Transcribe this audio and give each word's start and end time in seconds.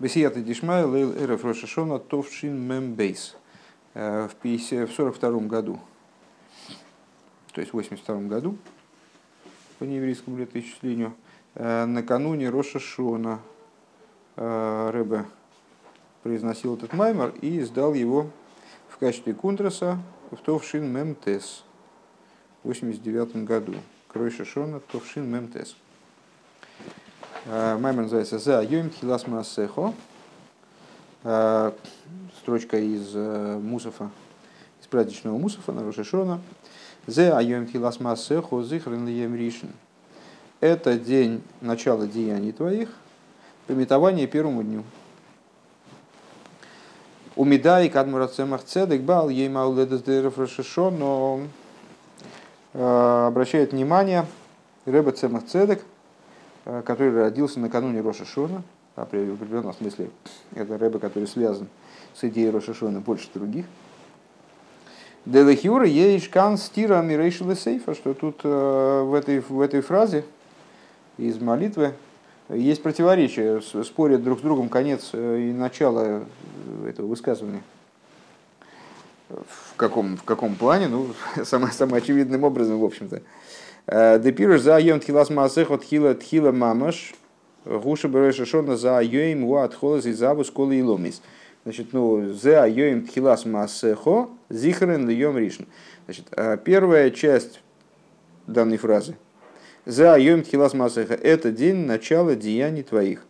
Бесията 0.00 0.40
Дишмай 0.40 0.84
Лейл 0.84 1.12
Эреф 1.12 1.44
Рошашона 1.44 1.98
Товшин 1.98 2.56
Мембейс 2.68 3.36
в 3.94 4.30
42 4.40 5.40
году, 5.40 5.80
то 7.52 7.60
есть 7.60 7.72
в 7.72 7.74
82 7.74 8.20
году, 8.28 8.56
по 9.80 9.84
нееврейскому 9.84 10.38
летоисчислению, 10.38 11.14
накануне 11.56 12.48
Роша 12.48 12.78
Шона 12.78 13.40
Рэбе 14.36 15.24
произносил 16.22 16.76
этот 16.76 16.92
маймер 16.92 17.34
и 17.40 17.60
сдал 17.62 17.92
его 17.92 18.30
в 18.88 18.98
качестве 18.98 19.34
кунтраса 19.34 19.98
в 20.30 20.36
Товшин 20.36 20.92
Мемтес 20.92 21.64
в 22.62 22.68
89 22.68 23.44
году. 23.44 23.74
Крой 24.06 24.30
Шишона 24.30 24.78
Товшин 24.78 25.28
Мемтес. 25.28 25.76
Маймер 27.46 28.02
называется 28.02 28.38
«За 28.38 28.62
йом 28.62 28.90
тхилас 28.90 29.26
маасехо». 29.26 29.94
Строчка 32.38 32.78
из 32.78 33.14
Мусафа, 33.14 34.10
из 34.80 34.86
праздничного 34.86 35.38
Мусафа 35.38 35.72
на 35.72 35.82
Рошишона. 35.84 36.40
«Зе 37.06 37.32
айом 37.32 37.66
тхилас 37.66 38.00
маасехо 38.00 38.62
зихрен 38.62 39.06
лием 39.06 39.34
ришен». 39.36 39.70
Это 40.60 40.98
день 40.98 41.42
начала 41.60 42.06
деяний 42.06 42.52
твоих, 42.52 42.90
пометование 43.66 44.26
первому 44.26 44.62
дню. 44.62 44.82
У 47.36 47.44
Медай 47.44 47.88
Кадмурацемах 47.88 48.64
Цедек 48.64 49.02
Бал 49.02 49.28
Еймауледес 49.28 50.02
Дерев 50.02 50.38
Рошишон, 50.38 50.98
но 50.98 51.40
обращает 52.72 53.72
внимание 53.72 54.26
Рэба 54.86 55.12
Цемах 55.12 55.46
Цедек– 55.46 55.84
Э, 55.97 55.97
который 56.64 57.14
родился 57.14 57.60
накануне 57.60 58.00
Роша 58.00 58.24
Шона, 58.24 58.62
а 58.96 59.02
в 59.02 59.04
определенном 59.04 59.74
смысле 59.74 60.10
это 60.54 60.76
Рэбе, 60.76 60.98
который 60.98 61.28
связан 61.28 61.68
с 62.14 62.24
идеей 62.24 62.50
Роша 62.50 62.74
Шона 62.74 63.00
больше 63.00 63.28
других. 63.32 63.66
Делехюра 65.24 65.86
еишкан 65.86 66.56
стира 66.56 67.02
мирейшила 67.02 67.54
сейфа, 67.54 67.94
что 67.94 68.14
тут 68.14 68.40
э, 68.44 69.02
в 69.04 69.14
этой, 69.14 69.40
в 69.40 69.60
этой 69.60 69.82
фразе 69.82 70.24
из 71.18 71.38
молитвы 71.38 71.92
есть 72.48 72.82
противоречие, 72.82 73.60
спорят 73.60 74.24
друг 74.24 74.38
с 74.38 74.42
другом 74.42 74.70
конец 74.70 75.10
э, 75.12 75.50
и 75.50 75.52
начало 75.52 76.24
этого 76.86 77.06
высказывания. 77.06 77.62
В 79.28 79.76
каком, 79.76 80.16
в 80.16 80.24
каком 80.24 80.54
плане? 80.54 80.88
Ну, 80.88 81.08
самым, 81.44 81.72
самым 81.72 81.96
очевидным 81.96 82.44
образом, 82.44 82.78
в 82.78 82.84
общем-то. 82.84 83.20
Депирыш 83.88 84.60
за 84.60 84.78
йом 84.78 85.00
тхилас 85.00 85.30
маасех 85.30 85.70
от 85.70 85.82
хила 85.82 86.14
тхила 86.14 86.52
мамаш, 86.52 87.14
гуша 87.64 88.08
береша 88.08 88.44
шона 88.44 88.76
за 88.76 89.00
йоим 89.00 89.44
уа 89.44 89.64
отхолас 89.64 90.04
и 90.04 90.12
забу 90.12 90.44
сколы 90.44 90.76
и 90.76 90.82
ломис. 90.82 91.22
Значит, 91.64 91.88
ну, 91.92 92.32
за 92.34 92.66
йоим 92.66 93.06
тхилас 93.06 93.46
маасехо 93.46 94.28
зихрен 94.50 95.08
йом 95.08 95.38
ришн. 95.38 95.64
Значит, 96.04 96.26
первая 96.64 97.10
часть 97.10 97.62
данной 98.46 98.76
фразы. 98.76 99.16
За 99.86 100.18
йоим 100.18 100.42
тхилас 100.42 100.74
маасеха. 100.74 101.14
Это 101.14 101.50
день 101.50 101.86
начала 101.86 102.34
деяний 102.34 102.82
твоих. 102.82 103.24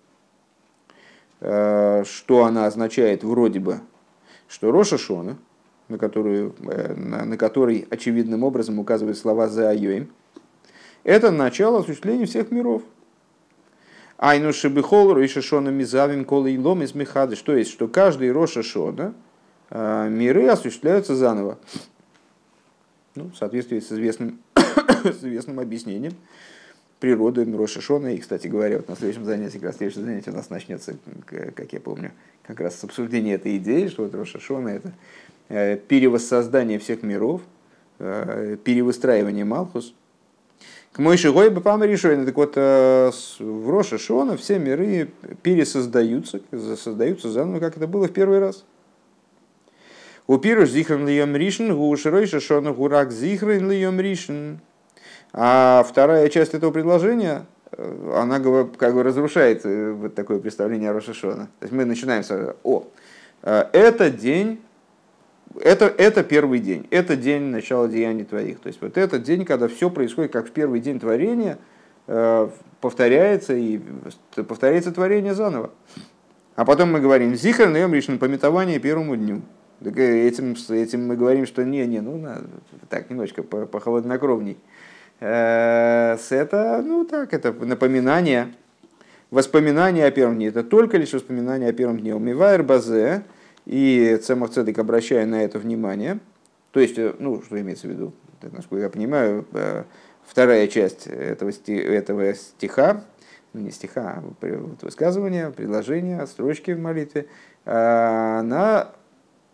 Что 1.40 2.44
она 2.44 2.66
означает 2.66 3.22
вроде 3.22 3.60
бы? 3.60 3.78
Что 4.48 4.72
Роша 4.72 4.98
Шона, 4.98 5.36
на, 5.86 5.98
которую, 5.98 6.56
на, 6.58 7.24
на 7.24 7.36
который 7.36 7.86
очевидным 7.90 8.42
образом 8.42 8.80
указывают 8.80 9.16
слова 9.16 9.46
за 9.46 9.70
Айоим, 9.70 10.10
это 11.04 11.30
начало 11.30 11.80
осуществления 11.80 12.26
всех 12.26 12.50
миров. 12.50 12.82
Айну 14.18 14.52
шибихол 14.52 15.14
ройшашона 15.14 15.68
мизавим 15.68 16.24
кола 16.24 16.48
илом 16.48 16.82
из 16.82 16.94
мехады. 16.94 17.36
Что 17.36 17.56
есть, 17.56 17.70
что 17.70 17.86
каждый 17.86 18.32
рошашона 18.32 19.14
а, 19.70 20.08
миры 20.08 20.48
осуществляются 20.48 21.14
заново. 21.14 21.58
Ну, 23.14 23.30
в 23.30 23.36
соответствии 23.36 23.78
с 23.78 23.92
известным, 23.92 24.40
с 25.04 25.18
известным 25.18 25.60
объяснением 25.60 26.14
природы 26.98 27.44
Рошашона. 27.44 28.14
И, 28.14 28.18
кстати 28.18 28.48
говоря, 28.48 28.78
вот 28.78 28.88
на 28.88 28.96
следующем 28.96 29.24
занятии, 29.24 29.58
как 29.58 29.64
раз 29.64 29.76
следующее 29.76 30.04
занятие 30.04 30.32
у 30.32 30.34
нас 30.34 30.50
начнется, 30.50 30.96
как 31.26 31.72
я 31.72 31.80
помню, 31.80 32.10
как 32.42 32.58
раз 32.58 32.76
с 32.76 32.84
обсуждения 32.84 33.34
этой 33.34 33.56
идеи, 33.58 33.86
что 33.86 34.02
вот 34.02 34.14
Рошашона 34.14 34.68
это 34.68 34.92
э, 35.48 35.76
перевоссоздание 35.76 36.80
всех 36.80 37.04
миров, 37.04 37.42
э, 38.00 38.56
перевыстраивание 38.64 39.44
Малхус– 39.44 39.94
к 40.92 40.98
мой 40.98 41.16
шигой 41.16 41.50
бы 41.50 41.60
решение. 41.86 42.26
Так 42.26 42.36
вот, 42.36 42.52
э, 42.56 43.10
в 43.38 43.70
Роша 43.70 43.98
Шона 43.98 44.36
все 44.36 44.58
миры 44.58 45.10
пересоздаются, 45.42 46.40
создаются 46.76 47.30
заново, 47.30 47.60
как 47.60 47.76
это 47.76 47.86
было 47.86 48.08
в 48.08 48.12
первый 48.12 48.38
раз. 48.38 48.64
У 50.26 50.36
пируш 50.38 50.70
зихрен 50.70 51.06
льем 51.06 51.36
ришен, 51.36 51.70
у 51.70 51.96
широйша 51.96 52.38
шона 52.40 52.72
гурак 52.72 53.12
зихрен 53.12 53.70
льем 53.70 53.98
ришен. 53.98 54.60
А 55.32 55.86
вторая 55.88 56.28
часть 56.28 56.52
этого 56.52 56.70
предложения, 56.70 57.46
э, 57.72 58.14
она 58.16 58.40
как 58.76 58.94
бы 58.94 59.02
разрушает 59.02 59.64
э, 59.64 59.92
вот 59.92 60.14
такое 60.14 60.38
представление 60.38 60.90
о 60.90 60.92
Роша 60.94 61.14
Шона. 61.14 61.48
То 61.60 61.64
есть 61.64 61.72
мы 61.72 61.84
начинаем 61.84 62.22
с 62.22 62.56
«О, 62.64 62.84
это 63.42 64.10
день 64.10 64.60
это, 65.60 65.86
это 65.86 66.22
первый 66.22 66.58
день, 66.60 66.86
это 66.90 67.16
день 67.16 67.42
начала 67.44 67.88
деяний 67.88 68.24
твоих. 68.24 68.60
То 68.60 68.68
есть 68.68 68.80
вот 68.80 68.96
этот 68.96 69.22
день, 69.22 69.44
когда 69.44 69.68
все 69.68 69.90
происходит 69.90 70.32
как 70.32 70.48
в 70.48 70.50
первый 70.50 70.80
день 70.80 71.00
творения, 71.00 71.58
э, 72.06 72.48
повторяется 72.80 73.54
и 73.54 73.80
повторяется 74.34 74.92
творение 74.92 75.34
заново. 75.34 75.70
А 76.54 76.64
потом 76.64 76.92
мы 76.92 77.00
говорим, 77.00 77.34
зихар 77.34 77.68
наем 77.68 77.94
решен 77.94 78.18
пометование 78.18 78.78
первому 78.78 79.16
дню. 79.16 79.42
Так 79.82 79.96
э, 79.98 80.26
этим, 80.26 80.56
этим 80.70 81.06
мы 81.06 81.16
говорим, 81.16 81.46
что 81.46 81.64
не, 81.64 81.86
не, 81.86 82.00
ну 82.00 82.18
надо, 82.18 82.46
так 82.88 83.10
немножко 83.10 83.42
похолоднокровней. 83.42 84.58
Э, 85.20 86.16
это, 86.30 86.82
ну 86.84 87.04
так, 87.04 87.32
это 87.32 87.52
напоминание, 87.52 88.52
воспоминание 89.30 90.06
о 90.06 90.10
первом 90.10 90.36
дне. 90.36 90.48
Это 90.48 90.64
только 90.64 90.96
лишь 90.96 91.12
воспоминание 91.12 91.70
о 91.70 91.72
первом 91.72 91.98
дне. 92.00 92.14
Умивайр 92.14 92.62
базе, 92.62 93.22
и 93.68 94.18
Цемах 94.22 94.50
Цедек, 94.50 94.78
обращая 94.78 95.26
на 95.26 95.42
это 95.44 95.58
внимание, 95.58 96.20
то 96.70 96.80
есть, 96.80 96.98
э, 96.98 97.14
ну, 97.18 97.42
что 97.42 97.60
имеется 97.60 97.86
в 97.86 97.90
виду, 97.90 98.14
насколько 98.40 98.84
я 98.84 98.88
понимаю, 98.88 99.46
э, 99.52 99.84
вторая 100.26 100.66
часть 100.68 101.06
этого, 101.06 101.52
этого 101.66 102.34
стиха, 102.34 103.04
ну 103.52 103.60
не 103.60 103.70
стиха, 103.70 104.22
а 104.22 104.46
высказывания, 104.80 105.50
предложения, 105.50 106.26
строчки 106.26 106.70
в 106.70 106.80
молитве, 106.80 107.26
э, 107.66 107.70
она 107.70 108.92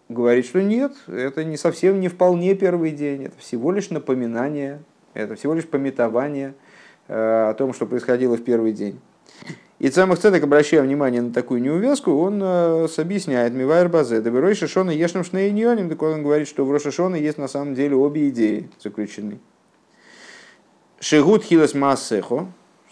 говорит, 0.08 0.47
что 0.47 0.62
нет, 0.62 0.92
это 1.08 1.42
не 1.42 1.56
совсем 1.56 1.98
не 1.98 2.06
вполне 2.06 2.54
первый 2.54 2.92
день, 2.92 3.24
это 3.24 3.38
всего 3.38 3.72
лишь 3.72 3.91
напоминание, 3.91 4.80
это 5.14 5.34
всего 5.34 5.54
лишь 5.54 5.66
пометование 5.66 6.54
о 7.08 7.53
том, 7.54 7.74
что 7.74 7.86
происходило 7.86 8.36
в 8.36 8.44
первый 8.44 8.72
день. 8.72 9.00
И 9.84 9.91
Цамах 9.91 10.19
Цедек, 10.19 10.45
обращая 10.45 10.81
внимание 10.81 11.21
на 11.21 11.31
такую 11.31 11.61
неувязку, 11.61 12.11
он 12.11 12.41
э, 12.43 12.87
объясняет 12.97 13.53
Мивайр 13.53 13.91
Базе, 13.91 14.22
Даберой 14.22 14.55
Шишона 14.55 14.91
Ешным 14.91 15.25
Шнейньоним, 15.25 15.91
так 15.91 16.00
он 16.00 16.22
говорит, 16.22 16.49
что 16.49 16.65
в 16.65 16.72
Рошашона 16.72 17.17
есть 17.17 17.37
на 17.37 17.49
самом 17.49 17.75
деле 17.75 17.95
обе 17.95 18.31
идеи 18.31 18.71
заключены. 18.83 19.41
Шигут 21.00 21.45
Хилас 21.45 21.75
Массехо, 21.75 22.47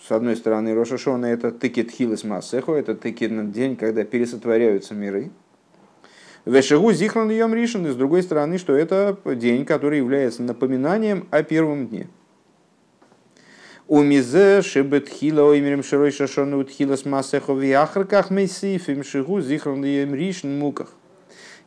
с 0.07 0.13
одной 0.13 0.37
стороны, 0.37 0.75
Рошашона 0.75 1.25
это 1.25 1.51
тыкет 1.51 1.91
Хилас 1.91 2.25
Массехо, 2.25 2.75
это 2.75 2.95
тыкет 2.95 3.51
день, 3.53 3.77
когда 3.77 4.05
пересотворяются 4.05 4.93
миры. 4.93 5.31
Вешегу 6.45 6.93
Зихран 6.93 7.31
Йом 7.31 7.55
Ришин, 7.55 7.87
и 7.87 7.91
с 7.91 7.97
другой 7.97 8.23
стороны, 8.23 8.59
что 8.59 8.77
это 8.77 9.17
день, 9.25 9.65
который 9.65 9.97
является 9.97 10.43
напоминанием 10.43 11.27
о 11.31 11.43
первом 11.43 11.89
дне. 11.89 12.09
У 13.95 14.01
мизе 14.01 14.63
шибет 14.63 15.07
хила 15.07 15.43
оймерем 15.43 15.83
широй 15.83 16.13
шашону 16.13 16.61
утхила 16.61 16.97
с 16.97 17.05
массехо 17.05 17.53
в 17.53 17.61
яхраках 17.61 18.31
мейсифим 18.31 19.05
шигу 19.05 19.43
зихрон 19.43 19.85
ришн 19.85 20.49
муках. 20.49 20.95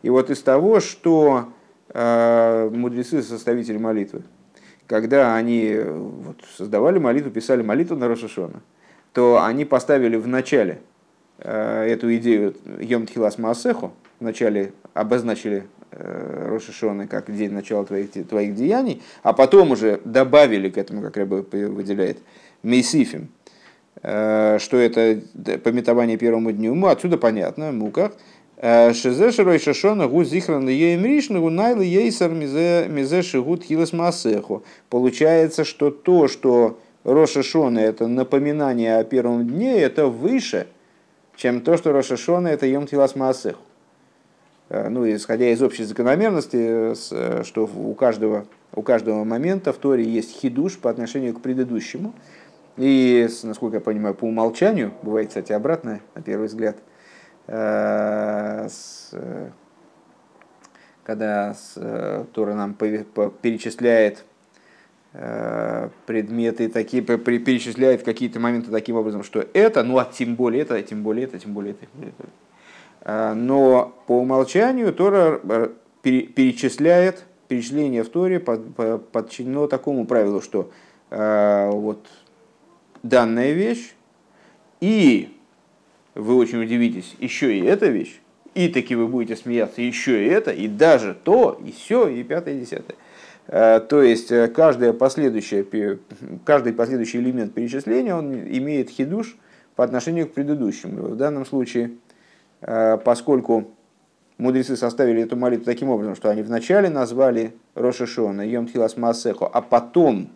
И 0.01 0.09
вот 0.09 0.31
из 0.31 0.41
того, 0.41 0.79
что 0.79 1.53
э, 1.89 2.69
мудрецы, 2.73 3.21
составители 3.21 3.77
молитвы, 3.77 4.23
когда 4.87 5.35
они 5.35 5.77
вот, 5.79 6.37
создавали 6.57 6.97
молитву, 6.97 7.29
писали 7.29 7.61
молитву 7.61 7.95
на 7.95 8.07
Рошашона, 8.07 8.63
то 9.13 9.43
они 9.43 9.63
поставили 9.63 10.15
в 10.15 10.27
начале 10.27 10.81
э, 11.37 11.83
эту 11.83 12.11
идею 12.15 12.55
Йом 12.79 13.05
Тхилас 13.05 13.37
Маасеху, 13.37 13.93
вначале 14.19 14.73
обозначили 14.95 15.65
Э, 15.84 15.84
Рошишоны 16.55 17.07
как 17.07 17.35
день 17.35 17.51
начала 17.51 17.85
твоих, 17.85 18.11
твоих 18.27 18.55
деяний, 18.55 19.01
а 19.23 19.33
потом 19.33 19.71
уже 19.71 20.01
добавили 20.05 20.69
к 20.69 20.77
этому, 20.77 21.01
как 21.01 21.17
Рэбе 21.17 21.67
выделяет, 21.67 22.17
Мейсифим, 22.63 23.29
э, 24.01 24.57
что 24.59 24.77
это 24.77 25.21
пометование 25.63 26.17
первому 26.17 26.51
дню. 26.51 26.73
Ну, 26.73 26.87
отсюда 26.87 27.17
понятно, 27.17 27.71
муках. 27.71 28.13
Э, 28.57 28.93
шизе 28.93 29.31
широй 29.31 29.59
шашона 29.59 30.07
гу 30.07 30.23
зихран 30.23 30.67
ейм 30.67 31.05
ришна 31.05 31.39
гу 31.39 31.49
найлы 31.49 31.85
ейсар 31.85 32.31
мизе 32.31 33.21
шигут 33.21 33.63
хилас 33.63 33.93
масеху. 33.93 34.63
Получается, 34.89 35.65
что 35.65 35.91
то, 35.91 36.27
что 36.27 36.79
Рошашона 37.05 37.79
это 37.79 38.07
напоминание 38.07 38.97
о 38.97 39.03
первом 39.03 39.47
дне, 39.47 39.77
это 39.77 40.07
выше, 40.07 40.67
чем 41.35 41.61
то, 41.61 41.77
что 41.77 41.91
Рошашона 41.91 42.47
это 42.47 42.65
Йом 42.65 42.87
Тилас 42.87 43.15
Маасеху. 43.15 43.59
Ну, 44.69 45.07
исходя 45.13 45.49
из 45.49 45.61
общей 45.61 45.83
закономерности, 45.83 46.95
что 47.43 47.65
у 47.65 47.93
каждого, 47.93 48.47
у 48.73 48.81
каждого 48.81 49.23
момента 49.23 49.71
в 49.71 49.77
Торе 49.77 50.03
есть 50.03 50.31
хидуш 50.39 50.79
по 50.79 50.89
отношению 50.89 51.35
к 51.35 51.41
предыдущему. 51.41 52.15
И, 52.77 53.27
насколько 53.43 53.77
я 53.77 53.81
понимаю, 53.81 54.15
по 54.15 54.25
умолчанию, 54.25 54.91
бывает, 55.03 55.27
кстати, 55.29 55.51
обратно, 55.51 56.01
на 56.15 56.21
первый 56.23 56.47
взгляд, 56.47 56.77
когда 61.05 61.55
Тора 62.33 62.55
нам 62.55 62.73
перечисляет 62.73 64.25
Э, 65.17 65.91
предметы 66.07 66.67
такие, 66.67 67.01
перечисляет 67.01 68.03
какие-то 68.03 68.41
моменты 68.41 68.69
таким 68.69 68.97
образом, 68.97 69.23
что 69.23 69.45
это, 69.53 69.81
ну 69.81 69.97
а 69.97 70.03
тем 70.03 70.35
более 70.35 70.63
это, 70.63 70.81
тем 70.81 71.03
более 71.03 71.23
это. 71.23 71.39
Тем 71.39 71.53
более 71.53 71.73
это. 71.73 72.29
Э, 73.05 73.33
но 73.33 73.95
по 74.07 74.19
умолчанию 74.19 74.93
Тора 74.93 75.39
э, 75.41 75.69
перечисляет, 76.01 77.23
перечисление 77.47 78.03
в 78.03 78.09
Торе 78.09 78.39
подчинено 78.39 79.67
такому 79.67 80.05
правилу, 80.05 80.41
что 80.41 80.71
вот 81.09 82.07
данная 83.03 83.51
вещь 83.53 83.93
и 84.81 85.29
вы 86.15 86.35
очень 86.35 86.61
удивитесь, 86.61 87.15
еще 87.19 87.57
и 87.57 87.63
эта 87.63 87.87
вещь, 87.87 88.19
и 88.53 88.69
таки 88.69 88.95
вы 88.95 89.07
будете 89.07 89.35
смеяться, 89.35 89.81
еще 89.81 90.25
и 90.25 90.29
это, 90.29 90.51
и 90.51 90.67
даже 90.67 91.13
то, 91.13 91.59
и 91.63 91.71
все, 91.71 92.07
и 92.07 92.23
пятое, 92.23 92.55
и 92.55 92.59
десятое. 92.61 92.95
Э, 93.47 93.79
то 93.79 94.01
есть 94.01 94.31
э, 94.31 94.47
каждое 94.47 94.93
последующее, 94.93 95.65
каждый 96.45 96.73
последующий 96.73 97.19
элемент 97.19 97.53
перечисления 97.53 98.15
он 98.15 98.33
имеет 98.33 98.89
хидуш 98.89 99.35
по 99.75 99.83
отношению 99.83 100.27
к 100.27 100.33
предыдущему. 100.33 101.09
В 101.09 101.15
данном 101.15 101.45
случае, 101.45 101.85
э, 101.85 102.04
поскольку 102.61 103.71
мудрецы 104.37 104.75
составили 104.75 105.23
эту 105.23 105.35
молитву 105.35 105.65
таким 105.65 105.89
образом, 105.89 106.15
что 106.15 106.29
они 106.29 106.41
вначале 106.41 106.89
назвали 106.89 107.53
Рошашона, 107.75 108.41
Йом 108.41 108.67
Маасехо, 108.97 109.45
а 109.47 109.61
потом, 109.61 110.29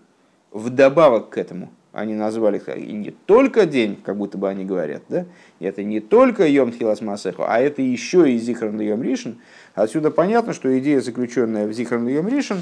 вдобавок 0.51 1.29
к 1.29 1.37
этому, 1.37 1.69
они 1.91 2.13
назвали 2.13 2.61
и 2.77 2.91
не 2.93 3.11
только 3.11 3.65
день, 3.65 3.99
как 4.03 4.15
будто 4.15 4.37
бы 4.37 4.47
они 4.47 4.63
говорят, 4.63 5.01
да? 5.09 5.25
это 5.59 5.83
не 5.83 5.99
только 5.99 6.47
Йом 6.47 6.71
Тхилас 6.71 7.01
Маасехо, 7.01 7.45
а 7.47 7.59
это 7.59 7.81
еще 7.81 8.31
и 8.31 8.37
Зихран 8.37 8.79
Йом 8.79 9.01
Ришин. 9.01 9.39
Отсюда 9.73 10.11
понятно, 10.11 10.53
что 10.53 10.77
идея, 10.79 11.01
заключенная 11.01 11.67
в 11.67 11.73
Зихран 11.73 12.07
Йом 12.07 12.27
Ришин, 12.27 12.59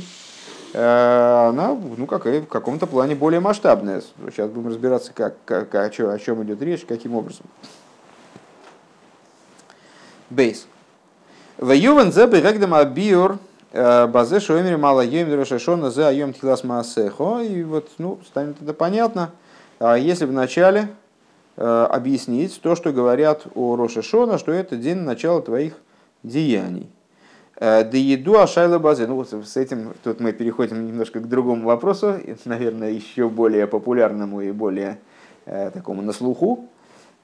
Э, 0.73 1.47
она 1.49 1.75
ну, 1.97 2.05
как, 2.05 2.25
в 2.25 2.45
каком-то 2.45 2.87
плане 2.87 3.15
более 3.15 3.39
масштабная. 3.39 4.01
Сейчас 4.31 4.49
будем 4.49 4.69
разбираться, 4.69 5.11
как, 5.13 5.35
как, 5.45 5.73
о, 5.75 5.89
чем, 5.89 6.09
о 6.09 6.19
чем 6.19 6.43
идет 6.43 6.61
речь, 6.61 6.85
каким 6.85 7.15
образом. 7.15 7.45
Бейс. 10.29 10.67
Ваюван 11.57 12.11
зе 12.11 12.27
бирегдам 12.27 12.73
абиур 12.73 13.39
э, 13.71 14.07
базе 14.07 14.39
шоемери 14.39 14.75
мала 14.75 15.01
йем 15.01 15.29
дрошашона 15.29 15.89
зе 15.89 16.05
айом 16.05 16.33
тхилас 16.33 16.63
маасехо. 16.63 17.41
И 17.41 17.63
вот, 17.63 17.89
ну, 17.97 18.19
станет 18.27 18.61
это 18.61 18.73
понятно. 18.73 19.31
А 19.79 19.95
если 19.95 20.25
вначале 20.25 20.89
э, 21.55 21.87
объяснить 21.89 22.59
то, 22.61 22.75
что 22.75 22.91
говорят 22.91 23.43
о 23.55 23.75
Рошашона, 23.75 24.37
что 24.37 24.51
это 24.51 24.75
день 24.75 24.97
начала 24.97 25.41
твоих 25.41 25.73
деяний. 26.23 26.89
Э, 27.55 27.83
да 27.83 27.97
еду 27.97 28.37
Ашайла 28.39 28.79
Базе. 28.79 29.07
Ну 29.07 29.15
вот 29.15 29.31
с 29.31 29.55
этим 29.55 29.93
тут 30.03 30.19
мы 30.19 30.33
переходим 30.33 30.85
немножко 30.85 31.21
к 31.21 31.29
другому 31.29 31.65
вопросу, 31.65 32.15
наверное, 32.45 32.91
еще 32.91 33.29
более 33.29 33.65
популярному 33.65 34.41
и 34.41 34.51
более 34.51 34.99
э, 35.45 35.71
такому 35.71 36.01
на 36.01 36.11
слуху. 36.11 36.67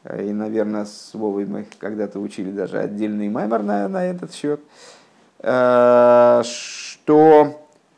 Э, 0.03 0.23
и, 0.23 0.31
наверное, 0.31 0.85
с 0.85 1.11
Вовой 1.13 1.45
мы 1.45 1.65
когда-то 1.79 2.19
учили 2.19 2.51
даже 2.51 2.79
отдельный 2.79 3.29
маймер 3.29 3.63
на, 3.63 3.87
на 3.87 4.05
этот 4.05 4.33
счет. 4.33 4.59
Что 5.39 6.45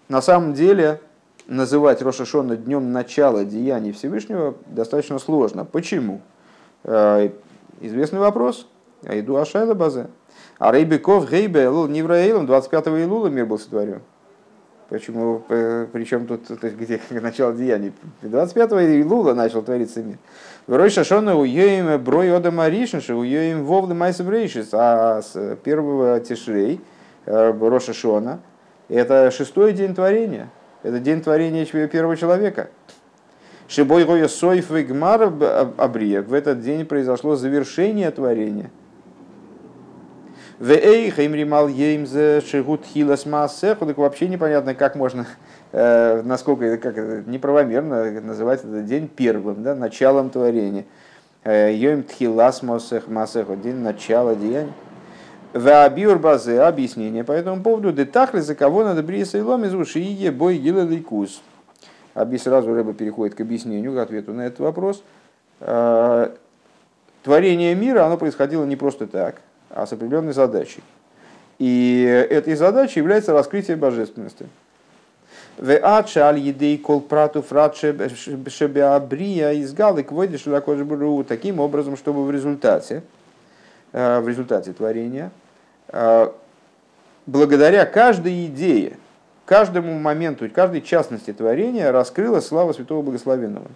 на 0.10 0.22
самом 0.22 0.54
деле 0.54 1.00
называть 1.46 2.02
Рошашона 2.02 2.56
днем 2.56 2.92
начала 2.92 3.46
деяний 3.46 3.92
Всевышнего 3.92 4.56
достаточно 4.66 5.20
сложно. 5.20 5.64
Почему? 5.64 6.22
Известный 6.84 8.20
вопрос. 8.20 8.68
Айду 9.06 9.38
Ашайла 9.38 9.76
Базе. 9.76 10.08
А 10.58 10.72
Рейбеков 10.72 11.30
Гейбе 11.30 11.66
Нивраилом 11.66 12.46
25 12.46 12.88
Илула 12.88 13.28
мир 13.28 13.46
был 13.46 13.60
сотворен. 13.60 14.02
Почему, 14.90 15.42
причем 15.48 16.28
тут 16.28 16.46
то 16.48 16.68
есть, 16.68 16.78
где 16.78 17.02
начало 17.10 17.54
деяний? 17.54 17.92
25 18.22 18.72
Илула 19.02 19.34
начал 19.34 19.64
твориться 19.64 20.04
мир. 20.04 20.18
Врой 20.68 20.90
Шашона 20.90 21.36
уеем 21.36 22.02
брой 22.04 22.32
ода 22.32 22.52
маришнши, 22.52 23.16
уеем 23.16 23.66
вовлы 23.66 23.96
майсабрейшис, 23.96 24.70
а 24.74 25.22
с 25.22 25.58
первого 25.64 26.20
тишрей, 26.20 26.80
э, 27.26 27.52
Роша 27.60 27.94
Шона, 27.94 28.40
это 28.88 29.32
шестой 29.32 29.74
день 29.74 29.96
творения. 29.96 30.50
Это 30.84 31.00
день 31.00 31.22
творения 31.22 31.66
первого 31.66 32.16
человека. 32.16 32.70
Шибой 33.68 34.06
Гоя 34.06 34.28
Сойф 34.28 34.70
Гмар 34.70 35.34
Абрия. 35.78 36.22
В 36.22 36.34
этот 36.34 36.62
день 36.62 36.86
произошло 36.86 37.36
завершение 37.36 38.12
творения– 38.12 38.70
Вейх 40.60 41.20
имримал 41.20 41.68
еймзе 41.68 42.40
шигут 42.40 42.86
хилас 42.86 43.26
маасеху, 43.26 43.86
так 43.86 43.98
вообще 43.98 44.30
непонятно, 44.30 44.74
как 44.74 44.96
можно, 44.96 45.26
э, 45.74 46.22
насколько 46.22 46.64
это 46.64 46.78
как 46.78 47.28
неправомерно 47.28 48.22
называть 48.22 48.62
этот 48.62 48.86
день 48.86 49.10
первым, 49.10 49.64
да, 49.64 49.76
началом 49.76 50.30
творения. 50.30 50.86
Э, 51.44 51.74
Йом 51.74 52.04
тхилас 52.04 52.64
маасеху, 52.64 53.56
день 53.58 53.76
начала 53.76 54.34
деяния. 54.34 54.72
Ваабиур 55.52 56.20
базе, 56.20 56.62
объяснение 56.62 57.26
по 57.26 57.34
этому 57.34 57.62
поводу, 57.62 57.92
детахли 57.92 58.40
за 58.40 58.56
кого 58.56 58.86
надо 58.86 59.04
бриса 59.04 59.38
и 59.38 59.42
лом 59.42 59.66
из 59.66 59.74
уши 59.74 60.32
бой 60.32 60.58
гила 60.58 60.82
лейкус. 60.82 61.42
Аби 62.14 62.38
сразу 62.38 62.74
рыба 62.74 62.94
переходит 62.94 63.36
к 63.36 63.42
объяснению, 63.42 63.94
к 63.94 63.98
ответу 63.98 64.32
на 64.32 64.48
этот 64.48 64.60
вопрос. 64.60 65.04
Э, 65.60 66.30
творение 67.24 67.76
мира, 67.76 68.06
оно 68.06 68.18
происходило 68.18 68.64
не 68.64 68.78
просто 68.78 69.06
так 69.06 69.42
а 69.70 69.86
с 69.86 69.94
определенной 69.94 70.34
задачей. 70.34 70.84
И 71.60 72.04
этой 72.30 72.56
задачей 72.56 73.00
является 73.00 73.34
раскрытие 73.34 73.78
божественности. 73.78 74.48
Таким 81.24 81.62
образом, 81.62 81.96
чтобы 81.96 82.26
в 82.26 82.32
результате, 82.32 83.04
э, 83.94 84.20
в 84.20 84.28
результате 84.28 84.74
творения, 84.74 85.32
э, 85.88 86.30
благодаря 87.26 87.86
каждой 87.86 88.48
идее, 88.48 88.98
каждому 89.46 89.98
моменту, 89.98 90.50
каждой 90.50 90.82
частности 90.82 91.32
творения 91.32 91.90
раскрылась 91.90 92.48
слава 92.48 92.74
Святого 92.74 93.02
Благословенного. 93.02 93.68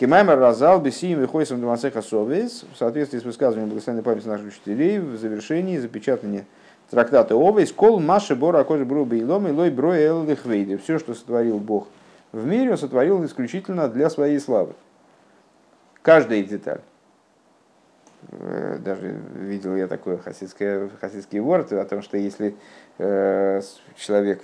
Кемаймер 0.00 0.38
разал 0.38 0.80
бесием 0.80 1.22
и 1.22 1.26
хойсом 1.26 1.60
дамасеха 1.60 2.00
совес, 2.00 2.64
в 2.72 2.78
соответствии 2.78 3.18
с 3.18 3.22
высказыванием 3.22 3.68
благословенной 3.68 4.02
памяти 4.02 4.28
наших 4.28 4.46
учителей, 4.46 4.98
в 4.98 5.18
завершении 5.18 5.76
запечатания 5.76 6.46
трактата 6.88 7.34
Овейс, 7.34 7.70
кол 7.70 8.00
маши 8.00 8.34
бора 8.34 8.60
акожи 8.60 8.86
бру 8.86 9.04
бейлом 9.04 9.46
и 9.46 9.50
лой 9.50 9.68
бро 9.68 9.94
элдехвейди. 9.94 10.78
Все, 10.78 10.98
что 10.98 11.12
сотворил 11.12 11.58
Бог 11.58 11.86
в 12.32 12.46
мире, 12.46 12.70
он 12.70 12.78
сотворил 12.78 13.22
исключительно 13.26 13.88
для 13.88 14.08
своей 14.08 14.40
славы. 14.40 14.72
Каждая 16.00 16.42
деталь. 16.44 16.80
Э, 18.30 18.78
даже 18.82 19.20
видел 19.34 19.76
я 19.76 19.86
такое 19.86 20.16
хасидское, 20.16 20.88
хасидский 20.98 21.40
ворд 21.40 21.74
о 21.74 21.84
том, 21.84 22.00
что 22.00 22.16
если 22.16 22.56
э, 22.96 23.60
человек 23.96 24.40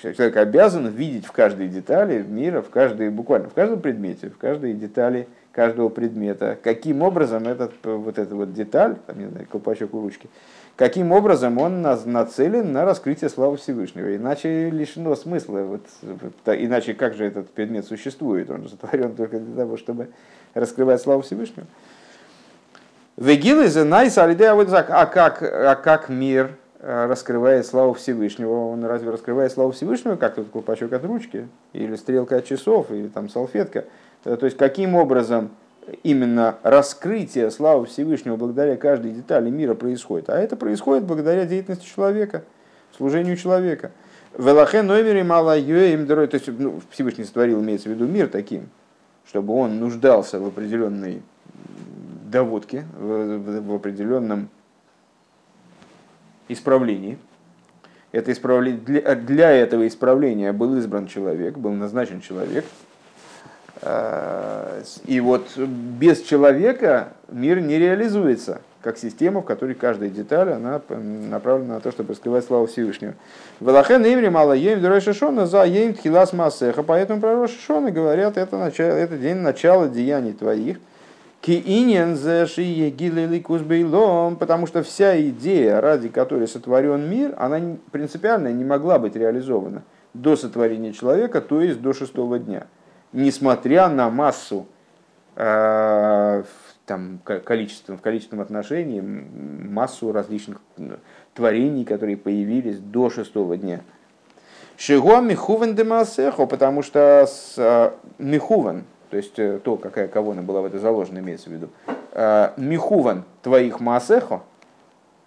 Человек 0.00 0.36
обязан 0.36 0.88
видеть 0.88 1.26
в 1.26 1.32
каждой 1.32 1.68
детали 1.68 2.22
мира, 2.22 2.62
в 2.62 2.70
каждой, 2.70 3.10
буквально 3.10 3.48
в 3.48 3.54
каждом 3.54 3.80
предмете, 3.80 4.30
в 4.30 4.38
каждой 4.38 4.72
детали 4.74 5.28
каждого 5.52 5.90
предмета, 5.90 6.58
каким 6.62 7.02
образом 7.02 7.46
этот, 7.46 7.72
вот 7.82 8.18
эта 8.18 8.34
вот 8.34 8.54
деталь, 8.54 8.96
там, 9.06 9.18
не 9.18 9.26
знаю, 9.26 9.46
колпачок 9.50 9.92
у 9.94 10.00
ручки, 10.00 10.28
каким 10.76 11.12
образом 11.12 11.58
он 11.58 11.82
нацелен 11.82 12.72
на 12.72 12.84
раскрытие 12.84 13.28
славы 13.28 13.58
Всевышнего. 13.58 14.16
Иначе 14.16 14.70
лишено 14.70 15.14
смысла. 15.14 15.60
Вот, 15.60 15.82
иначе 16.46 16.94
как 16.94 17.14
же 17.14 17.24
этот 17.26 17.50
предмет 17.50 17.84
существует? 17.84 18.50
Он 18.50 18.68
сотворен 18.68 19.14
только 19.14 19.38
для 19.38 19.54
того, 19.54 19.76
чтобы 19.76 20.08
раскрывать 20.54 21.02
славу 21.02 21.22
Всевышнего. 21.22 21.66
Вегилы 23.18 23.68
за 23.68 23.84
найс 23.84 24.16
а 24.16 25.06
как, 25.06 25.42
а 25.42 25.74
как 25.76 26.08
мир 26.08 26.52
Э, 26.52 26.61
раскрывает 26.82 27.64
славу 27.64 27.94
Всевышнего. 27.94 28.50
Он 28.50 28.84
разве 28.84 29.10
раскрывает 29.10 29.52
славу 29.52 29.70
Всевышнего, 29.70 30.16
как 30.16 30.34
тут 30.34 30.50
колпачок 30.50 30.92
от 30.92 31.04
ручки, 31.04 31.48
или 31.72 31.94
стрелка 31.96 32.36
от 32.36 32.44
часов, 32.44 32.90
или 32.90 33.08
там 33.08 33.28
салфетка. 33.28 33.84
Э, 34.24 34.36
то 34.36 34.46
есть, 34.46 34.56
каким 34.56 34.94
образом 34.94 35.50
именно 36.02 36.56
раскрытие 36.62 37.50
славы 37.50 37.86
Всевышнего 37.86 38.36
благодаря 38.36 38.76
каждой 38.76 39.12
детали 39.12 39.50
мира 39.50 39.74
происходит. 39.74 40.30
А 40.30 40.38
это 40.38 40.56
происходит 40.56 41.04
благодаря 41.04 41.44
деятельности 41.44 41.86
человека, 41.86 42.44
служению 42.96 43.36
человека. 43.36 43.92
Велахе 44.36 44.82
номере 44.82 45.24
мало 45.24 45.58
им 45.58 46.06
то 46.06 46.28
есть 46.32 46.48
ну, 46.48 46.80
Всевышний 46.90 47.24
сотворил, 47.24 47.60
имеется 47.60 47.88
в 47.88 47.92
виду 47.92 48.06
мир 48.06 48.28
таким, 48.28 48.70
чтобы 49.26 49.54
он 49.54 49.78
нуждался 49.78 50.38
в 50.38 50.46
определенной 50.46 51.22
доводке, 52.30 52.84
в, 52.98 53.60
в 53.60 53.74
определенном 53.74 54.48
исправлении. 56.48 57.18
Это 58.12 58.30
исправление, 58.32 58.80
для, 58.80 59.14
для 59.14 59.50
этого 59.50 59.86
исправления 59.86 60.52
был 60.52 60.76
избран 60.76 61.06
человек, 61.06 61.56
был 61.56 61.72
назначен 61.72 62.20
человек. 62.20 62.64
И 65.06 65.20
вот 65.20 65.56
без 65.56 66.20
человека 66.22 67.14
мир 67.30 67.60
не 67.60 67.78
реализуется 67.78 68.60
как 68.82 68.98
система, 68.98 69.40
в 69.40 69.44
которой 69.44 69.74
каждая 69.74 70.10
деталь 70.10 70.50
она 70.50 70.80
направлена 70.88 71.74
на 71.74 71.80
то, 71.80 71.90
чтобы 71.90 72.12
раскрывать 72.12 72.44
славу 72.44 72.66
Всевышнего. 72.66 73.14
Велахен 73.60 74.04
имри 74.04 74.28
мало 74.28 74.52
ем 74.52 75.00
шишона 75.00 75.46
за 75.46 75.64
ем 75.64 75.94
тхилас 75.94 76.32
массеха. 76.32 76.82
Поэтому 76.82 77.20
про 77.20 77.46
Шишона 77.48 77.90
говорят, 77.90 78.36
это, 78.36 78.56
начало, 78.58 78.92
это 78.92 79.16
день 79.16 79.36
начала 79.36 79.88
деяний 79.88 80.32
твоих. 80.32 80.78
Потому 84.38 84.66
что 84.66 84.82
вся 84.82 85.20
идея, 85.20 85.80
ради 85.80 86.08
которой 86.08 86.46
сотворен 86.46 87.10
мир, 87.10 87.34
она 87.36 87.60
принципиально 87.90 88.52
не 88.52 88.64
могла 88.64 89.00
быть 89.00 89.16
реализована 89.16 89.82
до 90.14 90.36
сотворения 90.36 90.92
человека, 90.92 91.40
то 91.40 91.60
есть 91.60 91.80
до 91.80 91.92
шестого 91.92 92.38
дня. 92.38 92.66
Несмотря 93.12 93.88
на 93.88 94.08
массу 94.08 94.66
э, 95.34 96.44
там, 96.86 97.18
количеством, 97.24 97.98
в 97.98 98.02
количественном 98.02 98.42
отношении 98.42 99.00
массу 99.00 100.12
различных 100.12 100.60
творений, 101.34 101.84
которые 101.84 102.16
появились 102.16 102.78
до 102.78 103.10
шестого 103.10 103.56
дня. 103.56 103.80
Шиго 104.76 105.20
михуван 105.20 105.74
демасехо, 105.74 106.46
потому 106.46 106.82
что 106.82 107.26
с 107.26 107.94
михуван, 108.18 108.84
то 109.12 109.18
есть 109.18 109.38
э, 109.38 109.60
то, 109.62 109.76
какая 109.76 110.08
кавона 110.08 110.40
была 110.40 110.62
в 110.62 110.64
это 110.64 110.78
заложена, 110.78 111.18
имеется 111.18 111.50
в 111.50 111.52
виду, 111.52 111.68
а, 112.12 112.54
михуван 112.56 113.24
твоих 113.42 113.78
маасехо, 113.78 114.40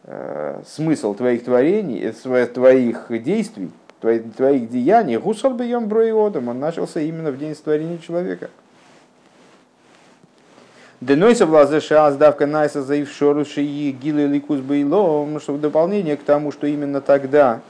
э, 0.05 0.63
смысл 0.65 1.13
твоих 1.13 1.43
творений, 1.43 2.01
э, 2.01 2.47
твоих 2.47 3.05
действий, 3.21 3.69
твоих, 4.01 4.71
деяний, 4.71 5.17
гусал 5.17 5.53
бьем 5.53 5.87
броиодом, 5.87 6.47
он 6.47 6.59
начался 6.59 6.99
именно 6.99 7.29
в 7.29 7.37
день 7.37 7.53
створения 7.53 7.99
человека. 7.99 8.49
Денойса 10.99 11.45
влазе 11.45 11.79
шаас 11.79 12.17
давка 12.17 12.47
найса 12.47 12.81
заив 12.81 13.11
шоруши 13.11 13.61
и 13.61 13.91
гилы 13.91 14.25
ликус 14.25 14.61
было, 14.61 15.39
что 15.39 15.53
в 15.53 15.61
дополнение 15.61 16.17
к 16.17 16.23
тому, 16.23 16.51
что 16.51 16.65
именно 16.65 17.01
тогда 17.01 17.61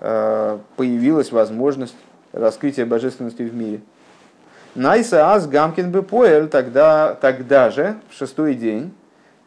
появилась 0.00 1.32
возможность 1.32 1.96
раскрытия 2.32 2.86
божественности 2.86 3.42
в 3.42 3.54
мире. 3.54 3.82
Найса 4.74 5.32
аз 5.32 5.46
гамкин 5.46 5.90
бы 5.90 6.02
поэль 6.02 6.48
тогда, 6.48 7.14
тогда 7.14 7.70
же, 7.70 7.96
в 8.10 8.14
шестой 8.14 8.54
день, 8.54 8.92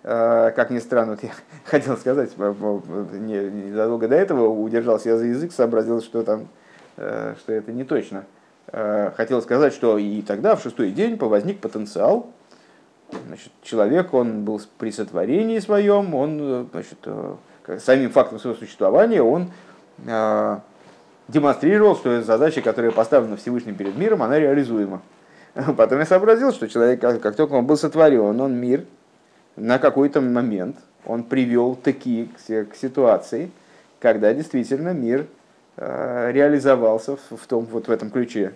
э, 0.03 0.51
как 0.55 0.69
ни 0.69 0.79
странно, 0.79 1.11
вот 1.11 1.23
я 1.23 1.31
хотел 1.65 1.97
сказать, 1.97 2.31
незадолго 2.37 4.07
до 4.07 4.15
этого 4.15 4.47
удержался 4.47 5.09
я 5.09 5.17
за 5.17 5.25
язык, 5.25 5.51
сообразил, 5.51 6.01
что 6.01 6.23
там, 6.23 6.47
э, 6.97 7.35
что 7.39 7.53
это 7.53 7.71
не 7.71 7.83
точно. 7.83 8.25
Хотел 9.15 9.41
сказать, 9.41 9.73
что 9.73 9.97
и 9.97 10.21
тогда, 10.21 10.57
в 10.57 10.61
шестой 10.61 10.91
день, 10.91 11.15
возник 11.15 11.61
потенциал 11.61 12.27
Значит, 13.27 13.51
человек, 13.61 14.13
он 14.13 14.43
был 14.43 14.61
при 14.77 14.91
сотворении 14.91 15.59
своем, 15.59 16.13
он, 16.13 16.67
значит, 16.71 16.97
э, 17.05 17.35
самим 17.79 18.09
фактом 18.09 18.39
своего 18.39 18.57
существования, 18.57 19.21
он 19.21 19.51
э, 20.05 20.57
демонстрировал, 21.29 21.95
что 21.95 22.21
задача, 22.21 22.61
которая 22.61 22.91
поставлена 22.91 23.37
Всевышним 23.37 23.75
перед 23.75 23.97
миром, 23.97 24.23
она 24.23 24.39
реализуема. 24.39 25.01
Потом 25.77 25.99
я 25.99 26.05
сообразил, 26.05 26.51
что 26.51 26.67
человек, 26.67 27.01
как, 27.01 27.21
как 27.21 27.35
только 27.35 27.53
он 27.53 27.65
был 27.65 27.77
сотворен, 27.77 28.39
он 28.41 28.55
мир 28.55 28.85
на 29.55 29.79
какой-то 29.79 30.21
момент, 30.21 30.77
он 31.05 31.23
привел 31.23 31.75
такие 31.75 32.27
к, 32.27 32.71
к 32.71 32.75
ситуации, 32.75 33.51
когда 33.99 34.33
действительно 34.33 34.93
мир 34.93 35.25
э, 35.77 36.31
реализовался 36.31 37.17
в, 37.17 37.37
в, 37.37 37.47
том, 37.47 37.65
вот 37.65 37.87
в 37.87 37.91
этом 37.91 38.11
ключе, 38.11 38.53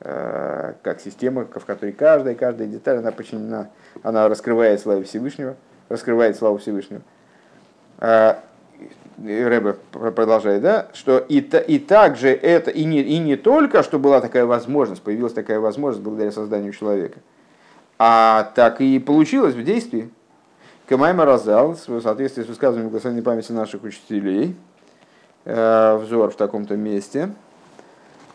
Э, 0.00 0.74
как 0.82 1.00
система, 1.00 1.44
в 1.44 1.64
которой 1.64 1.90
каждая, 1.90 2.36
каждая 2.36 2.68
деталь, 2.68 2.98
она 2.98 3.10
подчинена, 3.10 3.68
она 4.04 4.28
раскрывает 4.28 4.80
славу 4.80 5.02
Всевышнего, 5.02 5.56
раскрывает 5.88 6.36
славу 6.36 6.58
Всевышнего. 6.58 7.02
Э, 7.98 8.36
Рэбе 9.24 9.76
продолжает, 9.92 10.62
да, 10.62 10.88
что 10.94 11.18
и, 11.18 11.38
и 11.38 11.78
также 11.78 12.28
это, 12.28 12.70
и 12.70 12.84
не, 12.84 13.00
и 13.00 13.18
не 13.18 13.36
только, 13.36 13.82
что 13.82 13.98
была 13.98 14.20
такая 14.20 14.46
возможность, 14.46 15.02
появилась 15.02 15.32
такая 15.32 15.60
возможность 15.60 16.04
благодаря 16.04 16.30
созданию 16.30 16.72
человека, 16.72 17.18
а 17.98 18.52
так 18.54 18.80
и 18.80 18.98
получилось 18.98 19.54
в 19.54 19.62
действии. 19.64 20.10
Камайма 20.86 21.24
Разал, 21.24 21.76
в 21.86 22.00
соответствии 22.00 22.42
с 22.42 22.46
высказыванием 22.46 22.88
благословенной 22.88 23.22
памяти 23.22 23.52
наших 23.52 23.82
учителей, 23.82 24.56
э, 25.44 25.96
взор 25.96 26.30
в 26.30 26.36
таком-то 26.36 26.76
месте– 26.76 27.30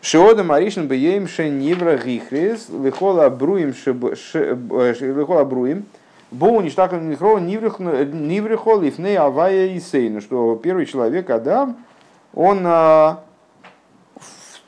Шиода 0.04 0.44
Маришин 0.44 0.86
Беем 0.86 1.26
Шенивра 1.26 1.96
Гихрис, 1.96 2.68
Лихола 2.68 3.30
Бруим, 3.30 3.68
Лихола 3.70 5.44
Бруим, 5.44 5.86
Боу 6.34 6.60
Ништахан 6.60 7.08
Нихро 7.08 7.38
Ниврихол 7.38 8.82
Ифней 8.82 9.16
Авая 9.16 9.66
и 9.66 9.80
Сейну, 9.80 10.20
что 10.20 10.56
первый 10.56 10.86
человек, 10.86 11.30
Адам, 11.30 11.76
он 12.34 12.64
в 12.64 13.18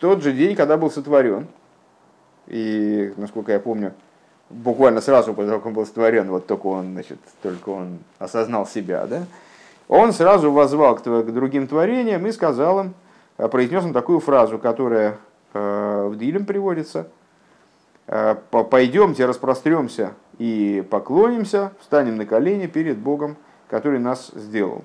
тот 0.01 0.23
же 0.23 0.33
день, 0.33 0.55
когда 0.57 0.77
был 0.77 0.91
сотворен, 0.91 1.49
и, 2.47 3.13
насколько 3.17 3.53
я 3.53 3.61
помню, 3.61 3.93
буквально 4.51 5.01
сразу 5.01 5.35
после 5.35 5.51
того, 5.51 5.61
как 5.61 5.67
он 5.67 5.75
был 5.75 5.87
сотворен, 5.87 6.31
вот 6.31 6.47
только 6.47 6.67
он, 6.67 6.93
значит, 6.93 7.19
только 7.43 7.71
он 7.71 7.99
осознал 8.19 8.67
себя, 8.67 9.07
да, 9.07 9.25
он 9.89 10.13
сразу 10.13 10.53
возвал 10.53 10.97
к, 10.97 11.03
к 11.03 11.33
другим 11.33 11.67
творениям 11.67 12.27
и 12.27 12.33
сказал 12.33 12.81
им, 12.81 12.95
произнес 13.51 13.85
он 13.85 13.93
такую 13.93 14.21
фразу, 14.21 14.59
которая 14.59 15.19
Э, 15.57 16.09
в 16.09 16.17
Дилем 16.17 16.45
приводится. 16.45 17.09
Э, 18.07 18.37
Пойдемте, 18.51 19.25
распростремся 19.25 20.13
и 20.39 20.85
поклонимся, 20.91 21.73
встанем 21.81 22.17
на 22.17 22.27
колени 22.27 22.67
перед 22.67 22.99
Богом, 22.99 23.37
который 23.69 23.99
нас 23.99 24.31
сделал. 24.35 24.85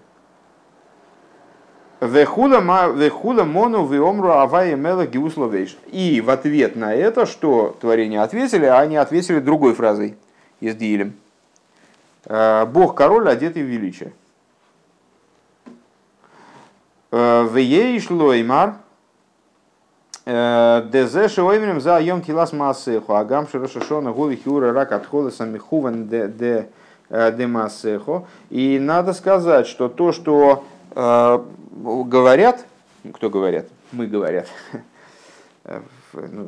Вехуда 2.02 2.62
мону 3.46 3.86
виомру 3.86 4.32
авая 4.32 4.76
мела 4.76 5.06
гиусловейш. 5.06 5.78
И 5.88 6.20
в 6.22 6.32
ответ 6.32 6.76
на 6.76 6.96
это, 6.96 7.28
что 7.28 7.78
творение 7.80 8.22
ответили, 8.22 8.66
а 8.66 8.80
они 8.80 8.96
ответили 8.96 9.40
другой 9.40 9.76
фразой 9.76 10.18
из 10.60 10.76
Дилем. 10.76 11.14
«Э, 12.26 12.66
Бог 12.66 12.96
король, 12.96 13.30
одетый 13.30 13.62
в 13.62 13.68
величие. 13.68 14.14
Вееш 17.12 18.10
лоймар, 18.10 18.76
Дезе 20.26 21.28
шоимрем 21.30 21.82
за 21.82 22.00
йом 22.00 22.22
килас 22.22 22.54
маасехо, 22.54 23.20
агам 23.20 23.48
широшашона 23.48 24.12
гули 24.12 24.36
хиура 24.36 24.72
рак 24.72 24.92
отхода 24.92 25.32
самихуван 25.32 26.06
де 26.06 26.28
де 26.28 26.68
де 27.10 27.48
маасехо. 27.48 28.28
И 28.52 28.78
надо 28.80 29.14
сказать, 29.14 29.66
что 29.66 29.90
то, 29.90 30.12
что 30.12 30.64
э, 30.96 31.40
говорят, 32.06 32.66
кто 33.14 33.32
говорят, 33.32 33.66
мы 33.92 34.06
говорят, 34.06 34.48
ну, 36.14 36.48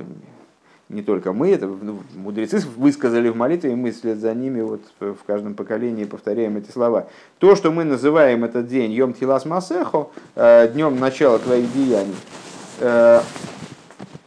не 0.89 1.01
только 1.01 1.33
мы, 1.33 1.51
это 1.51 1.65
ну, 1.65 1.99
мудрецы 2.13 2.59
высказали 2.77 3.29
в 3.29 3.35
молитве, 3.35 3.71
и 3.71 3.75
мы 3.75 3.91
вслед 3.91 4.19
за 4.19 4.35
ними 4.35 4.61
вот 4.61 4.81
в 4.99 5.23
каждом 5.25 5.55
поколении 5.55 6.05
повторяем 6.05 6.57
эти 6.57 6.69
слова. 6.69 7.07
То, 7.39 7.55
что 7.55 7.71
мы 7.71 7.85
называем 7.85 8.43
этот 8.43 8.67
день 8.67 8.91
Йом 8.91 9.13
Тилас 9.13 9.45
Масехо, 9.45 10.09
днем 10.35 10.99
начала 10.99 11.39
твоих 11.39 11.73
деяний, 11.73 12.15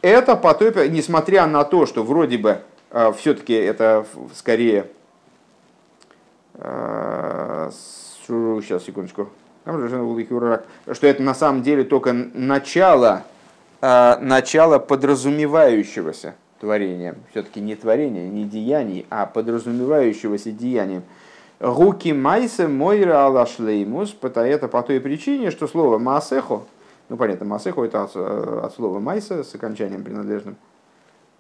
это 0.07 0.37
по 0.37 0.55
той, 0.55 0.89
несмотря 0.89 1.47
на 1.47 1.65
то, 1.65 1.85
что 1.85 2.05
вроде 2.05 2.39
бы 2.39 2.59
э, 2.91 3.13
все-таки 3.19 3.55
это 3.55 4.07
скорее, 4.35 4.87
э, 6.55 7.71
сейчас 7.73 8.85
секундочку, 8.85 9.29
что 9.65 11.07
это 11.07 11.23
на 11.23 11.35
самом 11.35 11.63
деле 11.63 11.83
только 11.83 12.13
начало, 12.13 13.25
э, 13.81 14.17
начало 14.21 14.79
подразумевающегося 14.79 16.37
творения, 16.61 17.17
все-таки 17.33 17.61
не 17.61 17.75
творения, 17.75 18.29
не 18.29 18.45
деяний, 18.45 19.07
а 19.11 19.27
подразумевающегося 19.27 20.53
деянием. 20.53 21.03
Руки 21.59 22.13
майса 22.13 22.69
мойра 22.69 23.27
алашлеймус, 23.27 24.15
это 24.23 24.69
по 24.69 24.83
той 24.83 25.01
причине, 25.01 25.51
что 25.51 25.67
слово 25.67 25.99
маасехо, 25.99 26.63
ну, 27.09 27.17
понятно, 27.17 27.47
Масеху 27.47 27.85
это 27.85 28.05
от, 28.05 28.17
от 28.17 28.75
слова 28.75 28.99
майса 28.99 29.45
с 29.45 29.55
окончанием 29.55 30.03
принадлежным. 30.03 30.57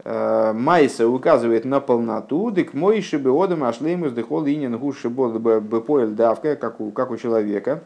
Э, 0.04 0.52
майса 0.52 1.08
указывает 1.08 1.64
на 1.64 1.80
полноту, 1.80 2.50
дык 2.50 2.74
мой 2.74 3.00
шибеодам 3.00 3.64
ашлеймус 3.64 4.12
дыхол 4.12 4.46
инин 4.46 4.78
гуш 4.78 5.04
бепоэль 5.04 6.10
давка, 6.10 6.54
как 6.56 6.80
у, 6.80 6.90
как 6.90 7.10
у 7.10 7.16
человека, 7.16 7.82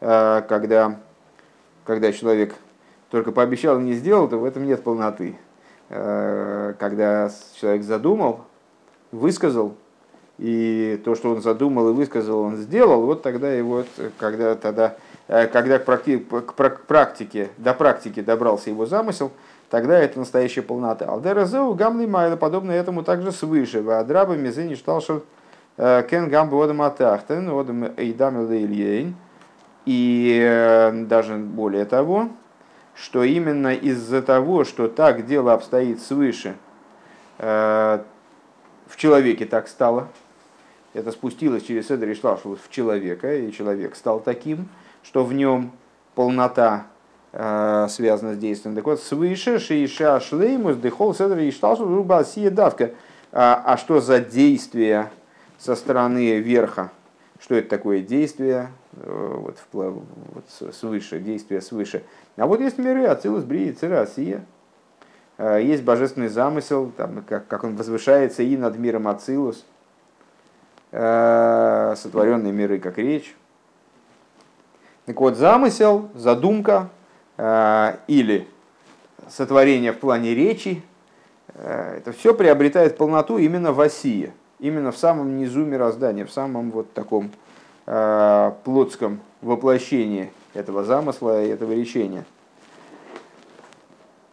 э, 0.00 0.42
когда, 0.48 1.00
когда 1.84 2.12
человек 2.12 2.54
только 3.10 3.32
пообещал 3.32 3.80
и 3.80 3.82
не 3.82 3.94
сделал, 3.94 4.28
то 4.28 4.38
в 4.38 4.44
этом 4.44 4.66
нет 4.66 4.82
полноты. 4.82 5.36
Э, 5.90 6.74
когда 6.78 7.30
человек 7.60 7.82
задумал, 7.82 8.44
высказал 9.10 9.74
и 10.38 11.00
то, 11.04 11.14
что 11.16 11.32
он 11.32 11.42
задумал 11.42 11.90
и 11.90 11.92
высказал, 11.92 12.40
он 12.40 12.56
сделал, 12.56 13.04
вот 13.04 13.22
тогда 13.22 13.52
его, 13.52 13.84
когда, 14.18 14.54
тогда, 14.54 14.96
когда 15.28 15.78
к, 15.78 15.84
практи, 15.84 16.18
к 16.18 16.80
практике, 16.86 17.50
до 17.58 17.74
практики 17.74 18.20
добрался 18.20 18.70
его 18.70 18.86
замысел, 18.86 19.30
тогда 19.70 19.98
это 19.98 20.18
настоящая 20.18 20.62
полнота. 20.62 21.04
Алдеразеу 21.06 21.74
гамли 21.74 22.06
майла, 22.06 22.36
подобно 22.36 22.72
этому 22.72 23.02
также 23.02 23.30
свыше. 23.30 23.82
Вадраба 23.82 24.34
мизени 24.34 24.74
штал, 24.74 25.00
что 25.02 25.22
кен 25.76 26.28
гам 26.28 26.48
бодам 26.48 26.82
атахтен, 26.82 27.48
одам 27.50 27.92
эйдам 27.96 28.50
ильейн. 28.50 29.14
И 29.84 30.38
э, 30.42 30.92
даже 31.06 31.36
более 31.36 31.84
того, 31.84 32.28
что 32.94 33.22
именно 33.22 33.72
из-за 33.72 34.20
того, 34.20 34.64
что 34.64 34.88
так 34.88 35.24
дело 35.24 35.54
обстоит 35.54 36.02
свыше, 36.02 36.56
э, 37.38 38.00
в 38.86 38.96
человеке 38.96 39.46
так 39.46 39.68
стало, 39.68 40.08
это 40.94 41.12
спустилось 41.12 41.62
через 41.62 41.90
Эдер 41.90 42.10
и 42.10 42.14
в 42.14 42.70
человека, 42.70 43.34
и 43.34 43.52
человек 43.52 43.94
стал 43.94 44.20
таким, 44.20 44.68
что 45.08 45.24
в 45.24 45.32
нем 45.32 45.72
полнота 46.14 46.84
э, 47.32 47.86
связана 47.88 48.34
с 48.34 48.38
действием. 48.38 48.76
Так 48.76 48.84
вот, 48.84 49.00
свыше 49.00 49.58
шииша 49.58 50.20
шлеймус 50.20 50.76
дехол 50.76 51.14
Седер 51.14 51.38
и 51.38 51.50
Шлашул 51.50 52.04
давка. 52.04 52.90
А, 53.32 53.62
а 53.64 53.78
что 53.78 54.02
за 54.02 54.20
действие 54.20 55.10
со 55.56 55.76
стороны 55.76 56.40
верха? 56.40 56.90
Что 57.40 57.54
это 57.54 57.70
такое 57.70 58.02
действие? 58.02 58.68
Э, 58.96 59.34
вот, 59.38 59.56
вот 59.72 60.74
свыше, 60.74 61.20
действие 61.20 61.62
свыше. 61.62 62.04
А 62.36 62.46
вот 62.46 62.60
есть 62.60 62.76
миры, 62.76 63.06
Ацилус, 63.06 63.44
Брии, 63.44 63.72
Цирасия. 63.72 64.44
Э, 65.38 65.58
есть 65.62 65.84
божественный 65.84 66.28
замысел, 66.28 66.92
там, 66.94 67.24
как, 67.26 67.48
как 67.48 67.64
он 67.64 67.76
возвышается 67.76 68.42
и 68.42 68.58
над 68.58 68.76
миром 68.78 69.08
Ацилус. 69.08 69.64
Э, 70.92 71.94
сотворенные 71.96 72.52
миры, 72.52 72.78
как 72.78 72.98
речь. 72.98 73.34
Так 75.08 75.20
вот, 75.20 75.36
замысел, 75.36 76.10
задумка 76.14 76.90
или 77.38 78.46
сотворение 79.28 79.92
в 79.92 79.98
плане 79.98 80.34
речи, 80.34 80.82
это 81.54 82.12
все 82.12 82.34
приобретает 82.34 82.98
полноту 82.98 83.38
именно 83.38 83.72
в 83.72 83.80
осие, 83.80 84.34
именно 84.60 84.92
в 84.92 84.98
самом 84.98 85.38
низу 85.38 85.64
мироздания, 85.64 86.26
в 86.26 86.30
самом 86.30 86.70
вот 86.70 86.92
таком 86.92 87.30
Э, 87.90 88.52
плотском 88.64 89.18
воплощении 89.40 90.30
этого 90.52 90.84
замысла 90.84 91.42
и 91.42 91.48
этого 91.48 91.72
речения. 91.72 92.26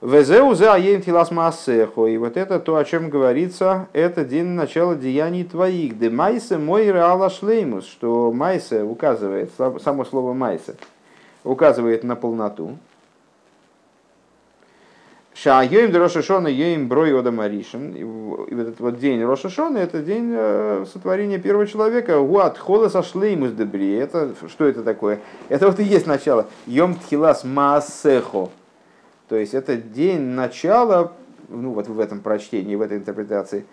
Везеу 0.05 0.53
за 0.53 0.75
аен 0.75 1.01
тилас 1.01 1.31
маасехо. 1.31 2.05
И 2.05 2.17
вот 2.17 2.37
это 2.37 2.59
то, 2.59 2.75
о 2.75 2.85
чем 2.85 3.09
говорится, 3.09 3.87
это 3.91 4.23
день 4.23 4.49
начала 4.49 4.93
деяний 4.93 5.43
твоих. 5.43 5.97
Де 5.97 6.11
майсе 6.11 6.59
мой 6.59 6.85
реала 6.85 7.31
шлеймус, 7.31 7.87
что 7.87 8.31
майсе 8.31 8.83
указывает, 8.83 9.49
само 9.57 10.05
слово 10.05 10.33
майсе, 10.33 10.75
указывает 11.43 12.03
на 12.03 12.15
полноту. 12.15 12.77
Шаайоим 15.33 15.91
до 15.91 15.97
Рошашона 15.97 16.49
Йоим 16.49 16.87
Брой 16.87 17.11
Ода 17.11 17.31
Маришин. 17.31 17.95
И 17.95 18.03
вот 18.03 18.51
этот 18.51 18.79
вот 18.79 18.99
день 18.99 19.23
Рошашона 19.23 19.79
это 19.79 20.03
день 20.03 20.31
э, 20.31 20.85
сотворения 20.93 21.39
первого 21.39 21.65
человека. 21.65 22.19
Уат 22.19 22.59
Хола 22.59 22.89
Сашлеймус 22.89 23.53
Дебри. 23.53 23.95
Это 23.95 24.35
что 24.49 24.65
это 24.65 24.83
такое? 24.83 25.19
Это 25.49 25.65
вот 25.65 25.79
и 25.79 25.83
есть 25.83 26.05
начало. 26.05 26.45
Йом 26.67 26.93
Тхилас 26.93 27.43
Маасехо. 27.43 28.49
То 29.27 29.35
есть 29.35 29.53
это 29.53 29.77
день 29.77 30.21
начала, 30.21 31.13
ну 31.49 31.71
вот 31.71 31.87
в 31.87 31.99
этом 31.99 32.19
прочтении, 32.19 32.75
в 32.75 32.81
этой 32.81 32.97
интерпретации, 32.97 33.65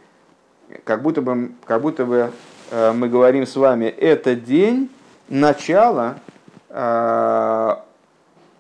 как 0.84 1.02
будто 1.02 1.22
бы, 1.22 1.52
как 1.64 1.82
будто 1.82 2.06
бы 2.06 2.30
э, 2.70 2.92
мы 2.92 3.08
говорим 3.08 3.46
с 3.46 3.56
вами, 3.56 3.84
это 3.84 4.34
день 4.34 4.90
начала 5.28 6.18
э, 6.70 7.76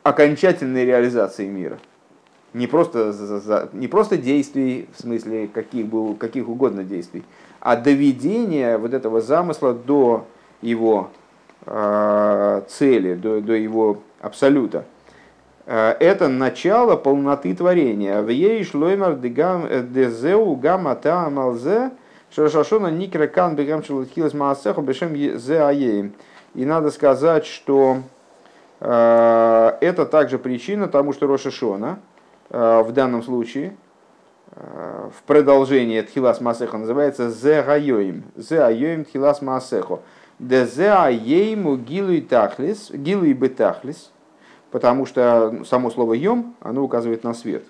окончательной 0.02 0.84
реализации 0.84 1.46
мира 1.46 1.78
не 2.54 2.66
просто, 2.66 3.68
не 3.72 3.88
просто 3.88 4.16
действий, 4.16 4.88
в 4.94 5.00
смысле 5.00 5.48
каких, 5.48 5.86
был, 5.86 6.14
каких 6.14 6.48
угодно 6.48 6.84
действий, 6.84 7.24
а 7.60 7.76
доведение 7.76 8.76
вот 8.76 8.92
этого 8.92 9.20
замысла 9.20 9.72
до 9.72 10.26
его 10.60 11.10
э, 11.64 12.62
цели, 12.68 13.14
до, 13.14 13.40
до 13.40 13.54
его 13.54 14.02
абсолюта. 14.20 14.84
Э, 15.72 15.96
это 16.00 16.28
начало 16.28 16.96
полноты 16.96 17.54
творения. 17.54 18.20
В 18.20 18.28
ей 18.28 18.62
шлоймар 18.62 19.14
дезеу 19.14 20.54
гамма 20.56 20.94
таамалзе 20.94 21.92
шашашона 22.30 22.88
никра 22.88 23.26
бегам 23.26 23.82
челатхилас 23.82 24.34
маасеху 24.34 24.82
бешем 24.82 25.16
зе 25.38 25.62
аеем. 25.62 26.12
И 26.54 26.66
надо 26.66 26.90
сказать, 26.90 27.46
что 27.46 28.02
э, 28.80 29.72
это 29.80 30.04
также 30.04 30.38
причина 30.38 30.88
тому, 30.88 31.14
что 31.14 31.26
Рошашона, 31.26 31.98
Э, 32.52 32.82
в 32.82 32.92
данном 32.92 33.22
случае 33.22 33.74
э, 34.54 35.08
в 35.18 35.22
продолжение 35.22 36.02
Тхилас 36.02 36.38
Масеха 36.42 36.76
называется 36.76 37.30
Зе 37.30 37.62
Гайоим. 37.62 38.24
Зе 38.36 38.62
Айоим 38.62 39.06
Тхилас 39.06 39.40
Масехо. 39.40 40.00
Де 40.38 40.66
Зе 40.66 40.90
Айейму 40.90 41.76
Гилуй 41.76 42.20
Тахлис, 42.20 42.90
Гилуй 42.90 43.32
Бетахлис, 43.32 44.12
потому 44.72 45.06
что 45.06 45.64
само 45.64 45.90
слово 45.90 46.14
Йом, 46.14 46.56
оно 46.60 46.82
указывает 46.82 47.22
на 47.22 47.34
свет. 47.34 47.62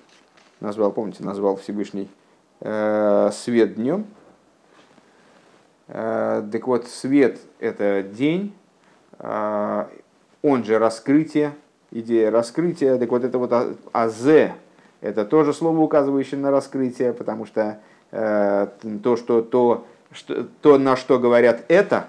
Назвал, 0.61 0.93
помните, 0.93 1.25
назвал 1.25 1.57
Всевышний 1.57 2.09
э, 2.61 3.31
свет 3.33 3.75
днем. 3.75 4.07
Э, 5.89 6.43
так 6.51 6.67
вот, 6.67 6.87
свет– 6.87 7.41
это 7.59 8.03
день, 8.03 8.55
э, 9.19 9.85
он 10.43 10.65
же 10.65 10.79
раскрытие, 10.79 11.53
идея 11.91 12.31
раскрытия. 12.31 12.97
Так 12.97 13.11
вот, 13.11 13.25
это 13.25 13.39
вот 13.39 13.53
азе, 13.93 14.55
это 15.01 15.25
тоже 15.25 15.53
слово, 15.53 15.79
указывающее 15.81 16.39
на 16.39 16.53
раскрытие, 16.53 17.13
потому 17.13 17.45
что 17.47 17.81
э, 18.13 18.69
то, 19.03 19.17
что, 19.17 19.43
то, 19.43 19.87
что, 20.13 20.45
то, 20.61 20.79
на 20.79 20.97
что 20.97 21.19
говорят 21.19 21.65
это, 21.67 22.07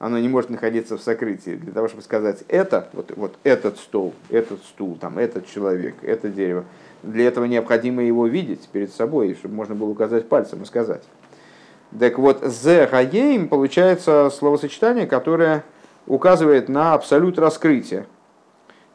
оно 0.00 0.18
не 0.18 0.28
может 0.28 0.48
находиться 0.48 0.96
в 0.96 1.02
сокрытии. 1.02 1.56
Для 1.56 1.72
того, 1.72 1.86
чтобы 1.86 2.02
сказать 2.02 2.42
это, 2.48 2.88
вот, 2.94 3.12
вот 3.16 3.34
этот 3.44 3.78
стол, 3.78 4.14
этот 4.30 4.64
стул, 4.64 4.96
там, 4.98 5.18
этот 5.18 5.46
человек, 5.46 5.94
это 6.02 6.30
дерево, 6.30 6.64
для 7.02 7.28
этого 7.28 7.44
необходимо 7.44 8.02
его 8.02 8.26
видеть 8.26 8.66
перед 8.72 8.92
собой, 8.92 9.34
чтобы 9.34 9.54
можно 9.54 9.74
было 9.74 9.90
указать 9.90 10.26
пальцем 10.26 10.62
и 10.62 10.64
сказать. 10.64 11.02
Так 11.98 12.18
вот, 12.18 12.42
«зе 12.42 12.86
гаейм» 12.86 13.48
получается 13.48 14.30
словосочетание, 14.30 15.06
которое 15.06 15.64
указывает 16.06 16.70
на 16.70 16.94
абсолют 16.94 17.38
раскрытия. 17.38 18.06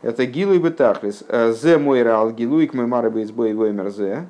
Это 0.01 0.25
гилуй 0.25 0.57
бетахлис. 0.57 1.23
Зе 1.51 1.77
мой 1.77 2.01
рал 2.01 2.31
гилуй 2.31 2.67
к 2.67 2.73
мой 2.73 2.87
марабейс 2.87 3.31
бой 3.31 3.53
воймер 3.53 3.89
зе. 3.89 4.27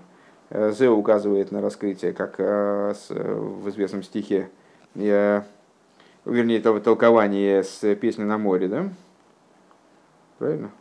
Зе 0.49 0.89
указывает 0.89 1.51
на 1.51 1.61
раскрытие, 1.61 2.11
как 2.13 2.35
э, 2.37 2.93
в 3.09 3.69
известном 3.69 4.03
стихе, 4.03 4.49
вернее, 6.25 6.57
это 6.57 6.79
толкование 6.79 7.63
с 7.63 7.95
песни 7.95 8.23
на 8.23 8.37
море, 8.37 8.67
да? 8.67 8.89
Правильно? 10.37 10.71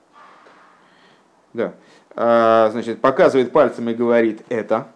Да. 1.53 1.75
Значит, 2.17 3.01
показывает 3.01 3.53
пальцем 3.53 3.89
и 3.89 3.95
говорит 3.95 4.43
это. 4.49 4.89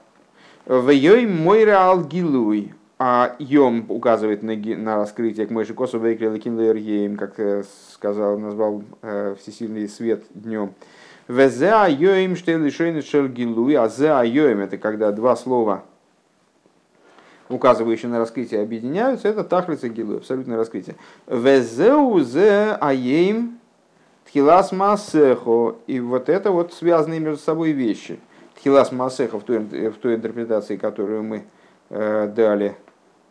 В 0.67 0.93
мой 1.27 1.65
реал 1.65 2.05
гилуй. 2.05 2.75
А 3.01 3.37
Йом 3.39 3.87
указывает 3.89 4.43
на, 4.43 4.57
на 4.57 4.97
раскрытие 4.97 5.47
к 5.47 5.51
Мойши 5.51 5.73
Косу 5.73 6.01
Вейкрил 6.01 6.37
Кинлер 6.37 7.17
как 7.17 7.39
э, 7.39 7.63
сказал, 7.93 8.41
назвал 8.41 8.83
э, 9.03 9.37
всесильный 9.39 9.89
свет 9.89 10.25
днем. 10.35 10.75
Везе 11.29 11.71
айоим 11.71 12.35
штейлишейн 12.35 13.01
шельгилуй, 13.03 13.77
а 13.77 13.89
зе 13.89 14.11
айоим 14.11 14.59
это 14.59 14.79
когда 14.79 15.13
два 15.13 15.37
слова, 15.37 15.85
указывающие 17.49 18.11
на 18.11 18.19
раскрытие, 18.19 18.63
объединяются, 18.63 19.29
это 19.29 19.45
тахлица 19.45 19.89
гилуй, 19.89 20.19
абсолютное 20.19 20.57
раскрытие. 20.57 20.97
Везеу 21.27 22.21
зе 22.21 22.77
аем 22.81 23.59
тхилас 24.27 24.73
масехо, 24.73 25.77
и 25.87 26.01
вот 26.01 26.29
это 26.29 26.51
вот 26.51 26.73
связанные 26.73 27.21
между 27.21 27.43
собой 27.43 27.73
вещи. 27.73 28.19
Тхилас 28.57 28.93
масехо 28.93 29.39
в 29.39 29.45
той, 29.45 29.59
в 29.59 29.95
той 29.95 30.17
интерпретации, 30.17 30.77
которую 30.77 31.23
мы 31.23 31.45
э, 31.91 32.31
дали 32.35 32.77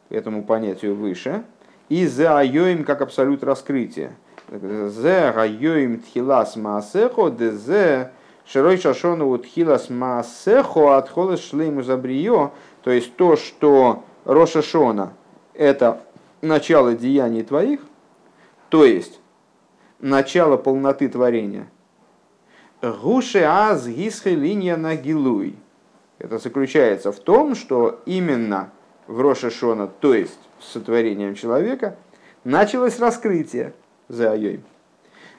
этому 0.10 0.44
понятию 0.44 0.96
выше, 0.96 1.44
и 1.90 2.08
за 2.08 2.40
айоим 2.40 2.84
как 2.84 3.02
абсолют 3.02 3.44
раскрытия. 3.44 4.12
Зе 4.50 5.34
айоим 5.36 6.00
тхилас 6.00 6.56
маасехо, 6.56 7.30
де 7.30 7.52
зе 7.52 8.12
широй 8.46 8.78
шашону 8.78 9.38
тхилас 9.38 9.90
маасехо 9.90 10.98
от 10.98 11.10
холес 11.10 11.42
шлейму 11.42 11.84
забрио, 11.84 12.52
то 12.88 12.94
есть 12.94 13.18
то, 13.18 13.36
что 13.36 14.06
Рошашона– 14.24 15.12
это 15.54 16.04
начало 16.42 16.94
деяний 16.94 17.44
твоих, 17.44 17.82
то 18.70 18.86
есть 18.86 19.20
начало 20.00 20.56
полноты 20.56 21.10
творения. 21.10 21.68
Гуше 22.82 23.40
аз 23.40 23.86
гисхе 23.90 24.36
линия 24.36 24.78
на 24.78 24.96
гилуй. 24.96 25.58
Это 26.18 26.38
заключается 26.38 27.12
в 27.12 27.20
том, 27.20 27.56
что 27.56 28.00
именно 28.06 28.72
в 29.08 29.20
Рошашона, 29.20 29.88
то 29.88 30.14
есть 30.14 30.40
с 30.62 30.72
сотворением 30.72 31.36
человека, 31.36 31.98
началось 32.46 33.00
раскрытие 33.00 33.74
за 34.08 34.32
Айой. 34.32 34.62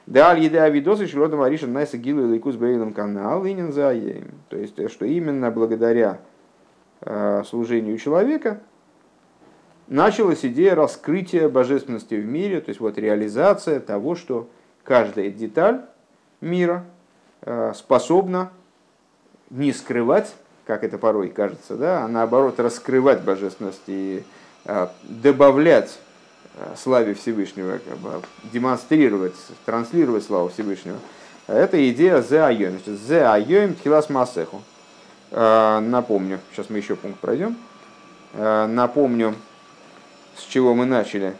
Да, 0.06 0.34
еда 0.34 0.64
авидосы 0.64 1.06
широда 1.06 1.38
мариша 1.38 1.66
найса 1.66 1.96
гилу 1.96 2.26
и 2.26 2.32
лейкус 2.32 2.56
брейлом 2.56 2.92
канал 2.92 3.46
инин 3.46 3.72
за 3.72 3.94
То 4.50 4.58
есть, 4.58 4.90
что 4.90 5.06
именно 5.06 5.50
благодаря 5.50 6.20
служению 7.46 7.96
человека 7.98 8.60
началась 9.86 10.44
идея 10.44 10.74
раскрытия 10.74 11.48
божественности 11.48 12.14
в 12.14 12.26
мире, 12.26 12.60
то 12.60 12.70
есть 12.70 12.80
вот 12.80 12.98
реализация 12.98 13.80
того, 13.80 14.16
что 14.16 14.48
каждая 14.84 15.30
деталь 15.30 15.82
мира 16.40 16.84
э, 17.42 17.72
способна 17.74 18.50
не 19.50 19.72
скрывать, 19.72 20.34
как 20.66 20.84
это 20.84 20.98
порой 20.98 21.28
кажется, 21.28 21.76
да, 21.76 22.04
а 22.04 22.08
наоборот 22.08 22.60
раскрывать 22.60 23.22
божественность 23.22 23.84
и 23.86 24.24
э, 24.64 24.88
добавлять 25.04 25.98
Э, 26.60 26.74
славе 26.76 27.14
Всевышнего, 27.14 27.78
как 27.78 27.98
бы, 27.98 28.20
демонстрировать, 28.52 29.34
транслировать 29.64 30.24
славу 30.24 30.48
Всевышнего. 30.48 30.98
Это 31.46 31.88
идея 31.90 32.20
«зе 32.20 32.40
айоим». 32.40 32.80
«зе 32.84 33.26
айоим 33.26 33.74
тхилас 33.74 34.10
масеху». 34.10 34.62
Э, 35.30 35.80
напомню, 35.80 36.40
сейчас 36.52 36.70
мы 36.70 36.78
еще 36.78 36.96
пункт 36.96 37.20
пройдем. 37.20 37.56
Э, 38.34 38.66
напомню, 38.66 39.34
с 40.36 40.42
чего 40.44 40.74
мы 40.74 40.86
начали. 40.86 41.34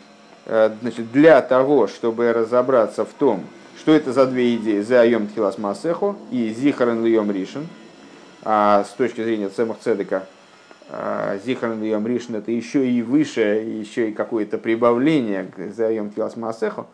Значит, 0.46 1.12
для 1.12 1.42
того, 1.42 1.88
чтобы 1.88 2.32
разобраться 2.32 3.04
в 3.04 3.12
том, 3.12 3.44
что 3.78 3.92
это 3.92 4.14
за 4.14 4.24
две 4.24 4.56
идеи 4.56 4.80
«зе 4.80 5.00
айоим 5.00 5.26
тхилас 5.26 5.58
масеху» 5.58 6.16
и 6.30 6.48
«зихарен 6.48 7.04
льем 7.04 7.30
ришен», 7.30 7.68
а 8.44 8.84
с 8.84 8.94
точки 8.94 9.22
зрения 9.22 9.50
Цемах 9.50 9.76
Цедека– 9.80 10.24
Зихан 11.44 11.82
Йом 11.82 12.06
Ришн 12.06 12.36
это 12.36 12.50
еще 12.50 12.88
и 12.88 13.02
выше, 13.02 13.40
еще 13.40 14.08
и 14.10 14.12
какое-то 14.12 14.56
прибавление 14.56 15.44
к 15.44 15.74
Заем 15.74 16.10
Килас 16.10 16.36
Масеху, 16.36 16.86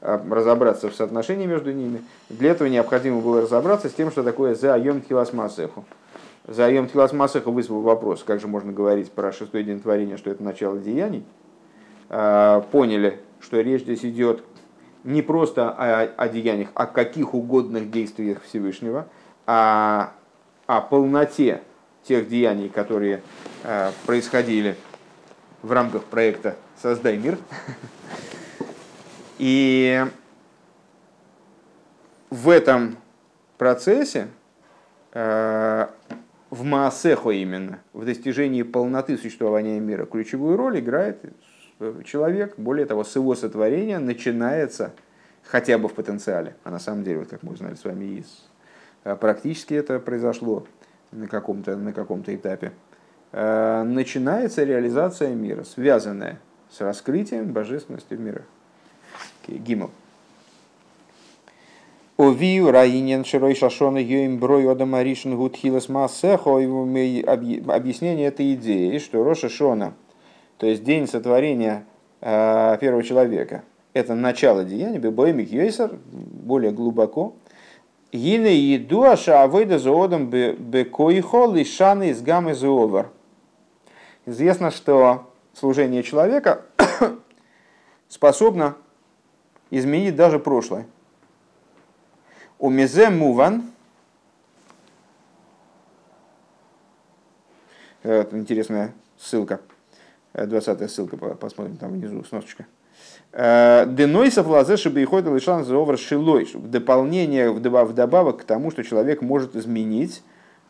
а, 0.00 0.24
разобраться 0.30 0.88
в 0.88 0.94
соотношении 0.94 1.46
между 1.46 1.72
ними. 1.72 2.02
Для 2.28 2.52
этого 2.52 2.68
необходимо 2.68 3.20
было 3.20 3.42
разобраться 3.42 3.88
с 3.88 3.92
тем, 3.92 4.12
что 4.12 4.22
такое 4.22 4.54
Заем 4.54 5.00
Килас 5.00 5.32
Масеху. 5.32 5.84
Заем 6.50 6.88
Килас 6.88 7.12
Масеху 7.12 7.52
вызвал 7.52 7.80
вопрос, 7.80 8.24
как 8.24 8.40
же 8.40 8.48
можно 8.48 8.72
говорить 8.72 9.12
про 9.12 9.30
шестой 9.30 9.62
день 9.62 9.80
творения, 9.80 10.16
что 10.16 10.30
это 10.30 10.42
начало 10.42 10.80
деяний. 10.80 11.24
А, 12.08 12.62
поняли, 12.72 13.20
что 13.38 13.60
речь 13.60 13.82
здесь 13.82 14.04
идет 14.04 14.42
не 15.04 15.22
просто 15.22 15.70
о, 15.70 16.02
о 16.02 16.28
деяниях, 16.28 16.70
о 16.74 16.86
каких 16.86 17.34
угодных 17.34 17.92
действиях 17.92 18.42
Всевышнего, 18.42 19.06
а 19.46 20.12
о 20.66 20.80
полноте 20.80 21.62
тех 22.02 22.28
деяний, 22.28 22.68
которые 22.68 23.22
э, 23.62 23.92
происходили 24.04 24.74
в 25.62 25.70
рамках 25.70 26.02
проекта 26.02 26.56
«Создай 26.82 27.16
мир». 27.16 27.38
И 29.38 30.04
в 32.28 32.48
этом 32.48 32.96
процессе, 33.56 34.26
э, 35.12 35.86
в 36.50 36.64
Маасехо 36.64 37.30
именно, 37.30 37.78
в 37.92 38.04
достижении 38.04 38.62
полноты 38.62 39.16
существования 39.16 39.78
мира, 39.78 40.04
ключевую 40.04 40.56
роль 40.56 40.80
играет 40.80 41.24
человек. 42.04 42.54
Более 42.56 42.86
того, 42.86 43.04
с 43.04 43.14
его 43.14 43.34
сотворения 43.34 43.98
начинается 43.98 44.92
хотя 45.44 45.78
бы 45.78 45.88
в 45.88 45.94
потенциале, 45.94 46.56
а 46.64 46.70
на 46.70 46.78
самом 46.78 47.04
деле, 47.04 47.20
вот 47.20 47.28
как 47.28 47.42
мы 47.42 47.52
узнали 47.52 47.74
с 47.74 47.84
вами 47.84 48.18
из 48.18 48.48
э, 49.04 49.16
практически 49.16 49.74
это 49.74 49.98
произошло 49.98 50.66
на 51.12 51.26
каком-то 51.28 51.76
на 51.76 51.92
каком-то 51.92 52.34
этапе, 52.34 52.72
э, 53.32 53.82
начинается 53.84 54.64
реализация 54.64 55.34
мира, 55.34 55.64
связанная 55.64 56.40
с 56.68 56.80
раскрытием 56.80 57.52
божественности 57.52 58.14
в 58.14 58.20
мирах. 58.20 58.44
Гимл. 59.48 59.90
Овию 62.20 62.70
раинен 62.70 63.24
широй 63.24 63.54
шашона 63.54 63.96
йоим 63.96 64.38
брой 64.38 64.70
одама 64.70 65.02
ришен 65.02 65.38
гудхилас 65.38 65.88
маасехо. 65.88 66.56
Объяснение 66.58 68.26
этой 68.26 68.52
идеи, 68.52 68.98
что 68.98 69.24
Роша 69.24 69.48
Шона, 69.48 69.94
то 70.58 70.66
есть 70.66 70.84
день 70.84 71.06
сотворения 71.06 71.86
э, 72.20 72.76
первого 72.78 73.02
человека, 73.02 73.64
это 73.94 74.14
начало 74.14 74.64
деяния, 74.64 74.98
бебоемик 74.98 75.50
йойсер, 75.50 75.92
более 76.12 76.72
глубоко, 76.72 77.32
Гине 78.12 78.54
еду 78.54 79.04
аша 79.04 79.42
авойда 79.42 79.78
зоодом 79.78 80.28
бекоихо 80.28 81.50
лишаны 81.50 82.10
из 82.10 82.20
гаммы 82.20 82.52
зоовар. 82.52 83.08
Известно, 84.26 84.70
что 84.70 85.30
служение 85.54 86.02
человека 86.02 86.66
способно 88.08 88.76
изменить 89.70 90.16
даже 90.16 90.38
прошлое. 90.38 90.84
У 92.60 92.68
мезе 92.68 93.08
муван, 93.08 93.62
это 98.02 98.36
интересная 98.36 98.92
ссылка, 99.18 99.60
20 100.34 100.90
ссылка, 100.90 101.16
посмотрим 101.16 101.78
там 101.78 101.92
внизу, 101.92 102.22
сносочка. 102.22 102.66
Э, 103.32 103.86
Денойсов 103.88 104.46
лазе 104.46 104.76
шибейхойд 104.76 105.24
лишан 105.28 105.64
зовар 105.64 105.96
шилой. 105.96 106.50
В 106.52 106.68
дополнение, 106.68 107.50
вдобавок 107.50 108.42
к 108.42 108.44
тому, 108.44 108.70
что 108.70 108.84
человек 108.84 109.22
может 109.22 109.56
изменить 109.56 110.22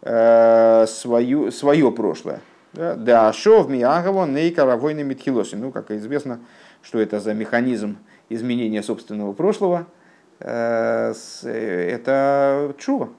э, 0.03 0.87
свою, 0.87 1.51
свое 1.51 1.91
прошлое. 1.91 2.41
Да, 2.73 3.29
ашов 3.29 3.69
миагаво 3.69 4.27
нейкаравойны 4.27 5.03
митхилоси. 5.03 5.57
Ну, 5.57 5.73
как 5.73 5.91
известно, 5.91 6.39
что 6.83 7.01
это 7.01 7.19
за 7.19 7.35
механизм 7.35 7.99
изменения 8.29 8.85
собственного 8.85 9.33
прошлого. 9.33 9.87
Э, 10.41 11.13
это 11.45 12.75
чува. 12.79 13.11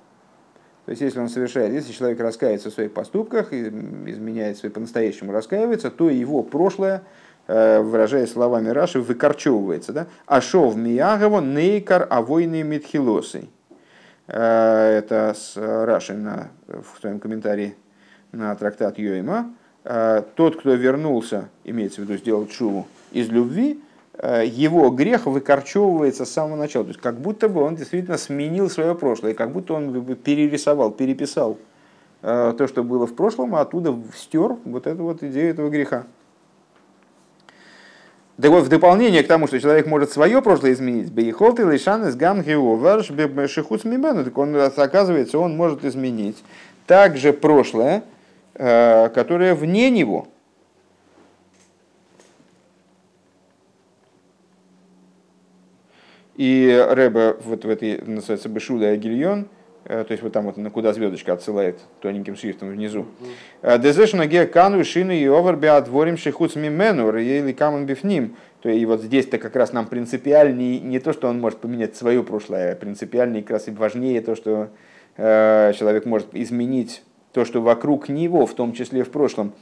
То 0.86 0.92
есть, 0.92 1.02
если 1.02 1.20
он 1.20 1.30
совершает, 1.30 1.72
если 1.74 1.94
человек 1.94 2.20
раскается 2.20 2.70
в 2.70 2.74
своих 2.74 2.94
поступках, 2.94 3.54
изменяет 3.54 4.58
свои 4.58 4.72
по-настоящему 4.72 5.32
раскаивается, 5.32 5.92
то 5.92 6.10
его 6.10 6.44
прошлое 6.44 7.04
Э, 7.48 7.82
выражаясь 7.82 8.32
словами 8.32 8.70
Раши, 8.70 9.02
выкорчевывается. 9.02 9.92
Да? 9.92 10.08
Ашов 10.26 10.76
миягово 10.76 11.42
нейкар 11.42 12.08
авойны 12.10 12.64
митхилосой. 12.64 13.50
Э, 14.28 15.00
это 15.00 15.34
с 15.36 15.58
Раши 15.58 16.14
на, 16.14 16.50
в 16.68 17.02
своем 17.02 17.20
комментарии 17.20 17.76
на 18.32 18.56
трактат 18.56 18.98
Йоима. 19.00 19.54
Э, 19.84 20.24
тот, 20.36 20.60
кто 20.60 20.74
вернулся, 20.76 21.50
имеется 21.64 22.02
в 22.02 22.04
виду 22.06 22.18
сделал 22.18 22.48
чуву 22.48 22.88
из 23.12 23.28
любви, 23.30 23.82
его 24.22 24.90
грех 24.90 25.26
выкорчевывается 25.26 26.26
с 26.26 26.32
самого 26.32 26.56
начала. 26.56 26.86
То 26.86 26.90
есть 26.90 27.02
как 27.02 27.20
будто 27.20 27.50
бы 27.50 27.62
он 27.62 27.76
действительно 27.76 28.18
сменил 28.18 28.70
свое 28.70 28.94
прошлое, 28.96 29.34
как 29.34 29.52
будто 29.52 29.74
он 29.74 30.16
перерисовал, 30.16 30.92
переписал 30.92 31.58
то, 32.22 32.68
что 32.68 32.84
было 32.84 33.08
в 33.08 33.16
прошлом, 33.16 33.56
а 33.56 33.62
оттуда 33.62 33.98
стер 34.16 34.58
вот 34.64 34.86
эту 34.86 35.04
вот 35.04 35.24
идею 35.24 35.50
этого 35.50 35.70
греха. 35.70 36.06
Так 38.42 38.50
вот, 38.50 38.64
в 38.64 38.70
дополнение 38.70 39.22
к 39.22 39.28
тому, 39.28 39.46
что 39.46 39.60
человек 39.60 39.86
может 39.86 40.12
свое 40.12 40.42
прошлое 40.42 40.74
изменить, 40.74 41.12
бейхолт 41.12 41.60
и 41.60 41.64
лишан 41.64 42.08
из 42.08 42.16
гамгиоварш 42.16 43.12
шихуц 43.52 43.84
мимену, 43.84 44.24
так 44.24 44.36
он, 44.36 44.56
оказывается, 44.56 45.38
он 45.38 45.56
может 45.56 45.86
изменить 45.86 46.44
также 46.88 47.34
прошлое, 47.34 48.04
э, 48.56 49.10
которое 49.10 49.54
вне 49.54 49.92
него. 49.92 50.28
И 56.42 56.86
Рэба 56.90 57.38
вот 57.46 57.66
в 57.66 57.70
этой, 57.70 58.02
называется, 58.02 58.50
Бешуда 58.50 58.90
Агильон, 58.90 59.48
Э, 59.86 60.04
то 60.04 60.12
есть 60.12 60.24
вот 60.24 60.32
там 60.32 60.46
вот 60.46 60.56
куда 60.72 60.94
звездочка 60.94 61.34
отсылает 61.34 61.80
тоненьким 62.02 62.36
шрифтом 62.36 62.70
внизу. 62.70 63.08
Э, 63.62 63.80
Дезешна 63.80 64.28
ге 64.28 64.46
кану 64.46 64.84
шины 64.84 65.20
и 65.20 65.26
овербиа 65.26 65.82
дворим 65.82 66.18
шихуц 66.18 66.56
мимену 66.56 67.16
или 67.18 67.52
камон 67.52 67.86
бифним. 67.86 68.36
То 68.62 68.70
и 68.70 68.86
вот 68.86 69.02
здесь-то 69.02 69.40
как 69.40 69.56
раз 69.56 69.74
нам 69.74 69.88
принципиальнее 69.88 70.80
не 70.80 71.00
то, 71.00 71.14
что 71.14 71.28
он 71.28 71.42
может 71.42 71.60
поменять 71.60 71.96
свое 71.96 72.24
прошлое, 72.24 72.74
а 72.74 72.76
принципиальнее 72.76 73.42
как 73.42 73.52
раз 73.52 73.68
и 73.68 73.72
важнее 73.72 74.22
то, 74.22 74.36
что 74.36 74.70
э, 75.18 75.74
человек 75.78 76.06
может 76.06 76.28
изменить 76.34 77.02
то, 77.34 77.44
что 77.44 77.62
вокруг 77.62 78.08
него, 78.08 78.46
в 78.46 78.54
том 78.54 78.74
числе 78.74 79.04
в 79.04 79.10
прошлом. 79.10 79.54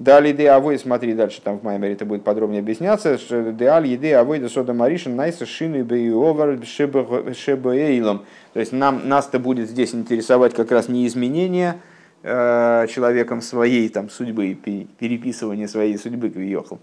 Далее 0.00 0.34
де 0.34 0.48
авой, 0.48 0.76
смотри 0.76 1.14
дальше, 1.14 1.40
там 1.40 1.60
в 1.60 1.62
Маймере 1.62 1.92
это 1.94 2.04
будет 2.04 2.24
подробнее 2.24 2.60
объясняться, 2.60 3.16
что 3.16 3.52
де 3.52 3.66
аль 3.66 3.86
еде 3.86 4.16
авой 4.16 4.40
де 4.40 4.48
сода 4.48 4.72
маришин 4.74 5.14
найса 5.14 5.46
шины 5.46 5.84
бейовар 5.84 6.58
шебеейлом. 6.66 8.24
То 8.54 8.60
есть 8.60 8.72
нам, 8.72 9.08
нас-то 9.08 9.38
будет 9.38 9.70
здесь 9.70 9.94
интересовать 9.94 10.52
как 10.52 10.72
раз 10.72 10.88
не 10.88 11.06
изменение 11.06 11.76
э, 12.24 12.86
человеком 12.90 13.40
своей 13.40 13.88
там, 13.88 14.10
судьбы, 14.10 14.58
переписывание 14.98 15.68
своей 15.68 15.96
судьбы, 15.96 16.30
квиехал, 16.30 16.80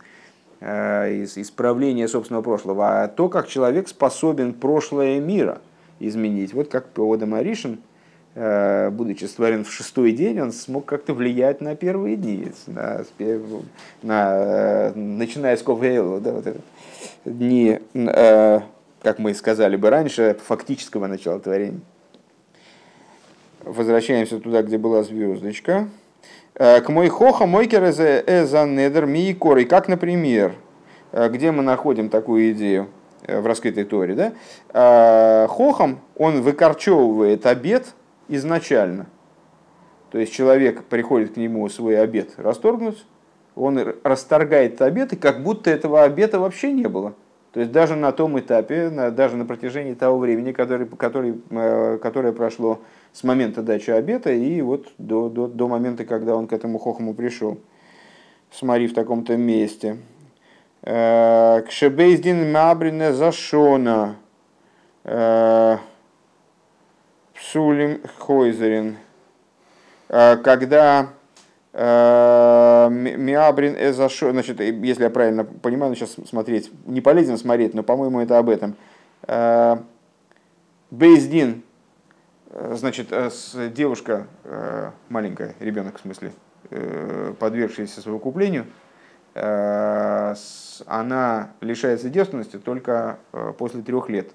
э, 0.61 1.25
исправление 1.35 2.07
собственного 2.07 2.43
прошлого, 2.43 3.03
а 3.03 3.07
то, 3.09 3.27
как 3.27 3.49
человек 3.49 3.89
способен 3.89 4.53
прошлое 4.53 5.19
мира 5.19 5.59
изменить. 5.99 6.53
Вот 6.53 6.69
как 6.69 6.87
Пеода 6.87 7.25
Маришин, 7.25 7.79
будучи 8.33 9.25
створен 9.25 9.65
в 9.65 9.71
шестой 9.71 10.13
день, 10.13 10.39
он 10.39 10.51
смог 10.51 10.85
как-то 10.85 11.13
влиять 11.13 11.59
на 11.59 11.75
первые 11.75 12.15
дни, 12.15 12.51
на, 12.67 13.03
на, 14.01 14.91
начиная 14.95 15.57
с 15.57 15.63
Ковейла, 15.63 16.21
да, 16.21 16.31
вот 16.31 16.45
дни, 17.25 17.79
как 17.93 19.19
мы 19.19 19.33
сказали 19.33 19.75
бы 19.75 19.89
раньше, 19.89 20.37
фактического 20.45 21.07
начала 21.07 21.39
творения. 21.39 21.81
Возвращаемся 23.63 24.39
туда, 24.39 24.61
где 24.63 24.77
была 24.77 25.03
звездочка. 25.03 25.89
К 26.53 26.83
мой 26.87 27.09
хоха 27.09 27.45
мойкер 27.45 27.83
эза 27.83 28.65
недер 28.65 29.05
ми 29.05 29.29
и 29.31 29.65
Как, 29.65 29.87
например, 29.87 30.53
где 31.11 31.51
мы 31.51 31.63
находим 31.63 32.09
такую 32.09 32.51
идею 32.53 32.87
в 33.27 33.45
раскрытой 33.45 33.83
торе, 33.83 34.33
да? 34.73 35.47
Хохом 35.47 35.99
он 36.17 36.41
выкорчевывает 36.41 37.45
обед 37.45 37.93
изначально. 38.35 39.07
То 40.11 40.17
есть 40.17 40.33
человек 40.33 40.83
приходит 40.85 41.33
к 41.33 41.37
нему 41.37 41.67
свой 41.69 41.99
обед 41.99 42.33
расторгнуть, 42.37 43.05
он 43.55 43.79
расторгает 44.03 44.81
обед, 44.81 45.13
и 45.13 45.15
как 45.15 45.43
будто 45.43 45.69
этого 45.69 46.03
обета 46.03 46.39
вообще 46.39 46.71
не 46.71 46.87
было. 46.87 47.13
То 47.53 47.59
есть 47.59 47.71
даже 47.71 47.95
на 47.95 48.11
том 48.13 48.39
этапе, 48.39 48.89
даже 48.89 49.35
на 49.35 49.45
протяжении 49.45 49.93
того 49.93 50.17
времени, 50.19 50.53
который, 50.53 50.87
который, 50.87 51.41
э, 51.49 51.97
которое 52.01 52.31
прошло 52.31 52.79
с 53.11 53.23
момента 53.23 53.61
дачи 53.61 53.91
обета 53.91 54.31
и 54.31 54.61
вот 54.61 54.87
до, 54.97 55.27
до, 55.27 55.47
до 55.47 55.67
момента, 55.67 56.05
когда 56.05 56.35
он 56.35 56.47
к 56.47 56.53
этому 56.53 56.77
хохому 56.77 57.13
пришел. 57.13 57.59
Смотри 58.51 58.87
в 58.87 58.93
таком-то 58.93 59.35
месте. 59.35 59.97
Э, 60.81 61.61
Кшебейздин 61.67 62.51
Мабрине 62.53 63.11
Зашона. 63.11 64.15
Э, 67.41 67.41
Псулим 67.41 68.01
Хойзерин. 68.19 68.97
Когда 70.07 71.09
Э, 71.73 72.89
Миабрин 72.91 73.75
Эзашо, 73.79 74.31
значит, 74.31 74.59
если 74.59 75.03
я 75.03 75.09
правильно 75.09 75.45
понимаю, 75.45 75.95
сейчас 75.95 76.15
смотреть, 76.27 76.69
не 76.85 76.99
полезно 76.99 77.37
смотреть, 77.37 77.73
но, 77.73 77.83
по-моему, 77.83 78.19
это 78.19 78.37
об 78.37 78.49
этом. 78.49 78.75
Э, 79.23 79.77
Бейздин, 80.89 81.63
э, 82.49 82.75
значит, 82.77 83.07
девушка, 83.73 84.27
маленькая, 85.07 85.55
ребенок 85.59 85.97
в 85.97 86.01
смысле, 86.01 86.33
подвергшаяся 87.39 88.01
совокуплению, 88.01 88.65
она 89.33 90.35
лишается 91.61 92.09
девственности 92.09 92.57
только 92.57 93.19
после 93.57 93.81
трех 93.81 94.09
лет. 94.09 94.31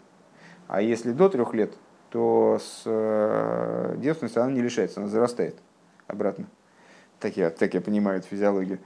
А 0.69 0.81
если 0.81 1.13
до 1.13 1.29
трех 1.29 1.53
лет, 1.53 1.75
то 2.11 2.59
с 2.61 3.97
девственностью 3.97 4.43
она 4.43 4.53
не 4.53 4.63
лишается, 4.63 5.01
она 5.01 5.09
зарастает 5.09 5.57
обратно. 6.07 6.47
Так 7.21 7.37
я, 7.37 7.51
так 7.51 7.75
я 7.75 7.81
понимаю 7.81 8.19
эту 8.19 8.29
физиологию. 8.29 8.79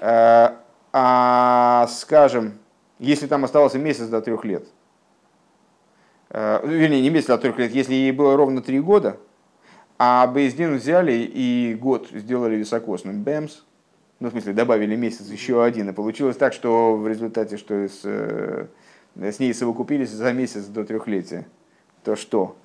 А, 0.00 0.60
а, 0.92 1.86
скажем, 1.88 2.54
если 2.98 3.26
там 3.26 3.44
оставался 3.44 3.78
месяц 3.78 4.06
до 4.06 4.20
трех 4.20 4.44
лет, 4.44 4.66
а, 6.30 6.64
вернее, 6.64 7.02
не 7.02 7.10
месяц 7.10 7.26
до 7.26 7.38
трех 7.38 7.58
лет, 7.58 7.72
если 7.72 7.94
ей 7.94 8.12
было 8.12 8.36
ровно 8.36 8.62
три 8.62 8.80
года, 8.80 9.16
а 9.98 10.26
Бейздин 10.26 10.76
взяли 10.76 11.12
и 11.12 11.74
год 11.74 12.08
сделали 12.12 12.56
високосным, 12.56 13.22
бэмс, 13.22 13.62
ну, 14.20 14.28
в 14.28 14.30
смысле, 14.30 14.52
добавили 14.52 14.94
месяц, 14.94 15.26
еще 15.28 15.64
один, 15.64 15.90
и 15.90 15.92
получилось 15.92 16.36
так, 16.36 16.52
что 16.52 16.96
в 16.96 17.08
результате, 17.08 17.56
что 17.56 17.74
с, 17.74 18.02
э, 18.04 18.66
с 19.16 19.40
ней 19.40 19.52
совокупились 19.52 20.10
за 20.10 20.32
месяц 20.32 20.66
до 20.66 20.84
трехлетия, 20.84 21.46
то 22.04 22.14
что? 22.14 22.56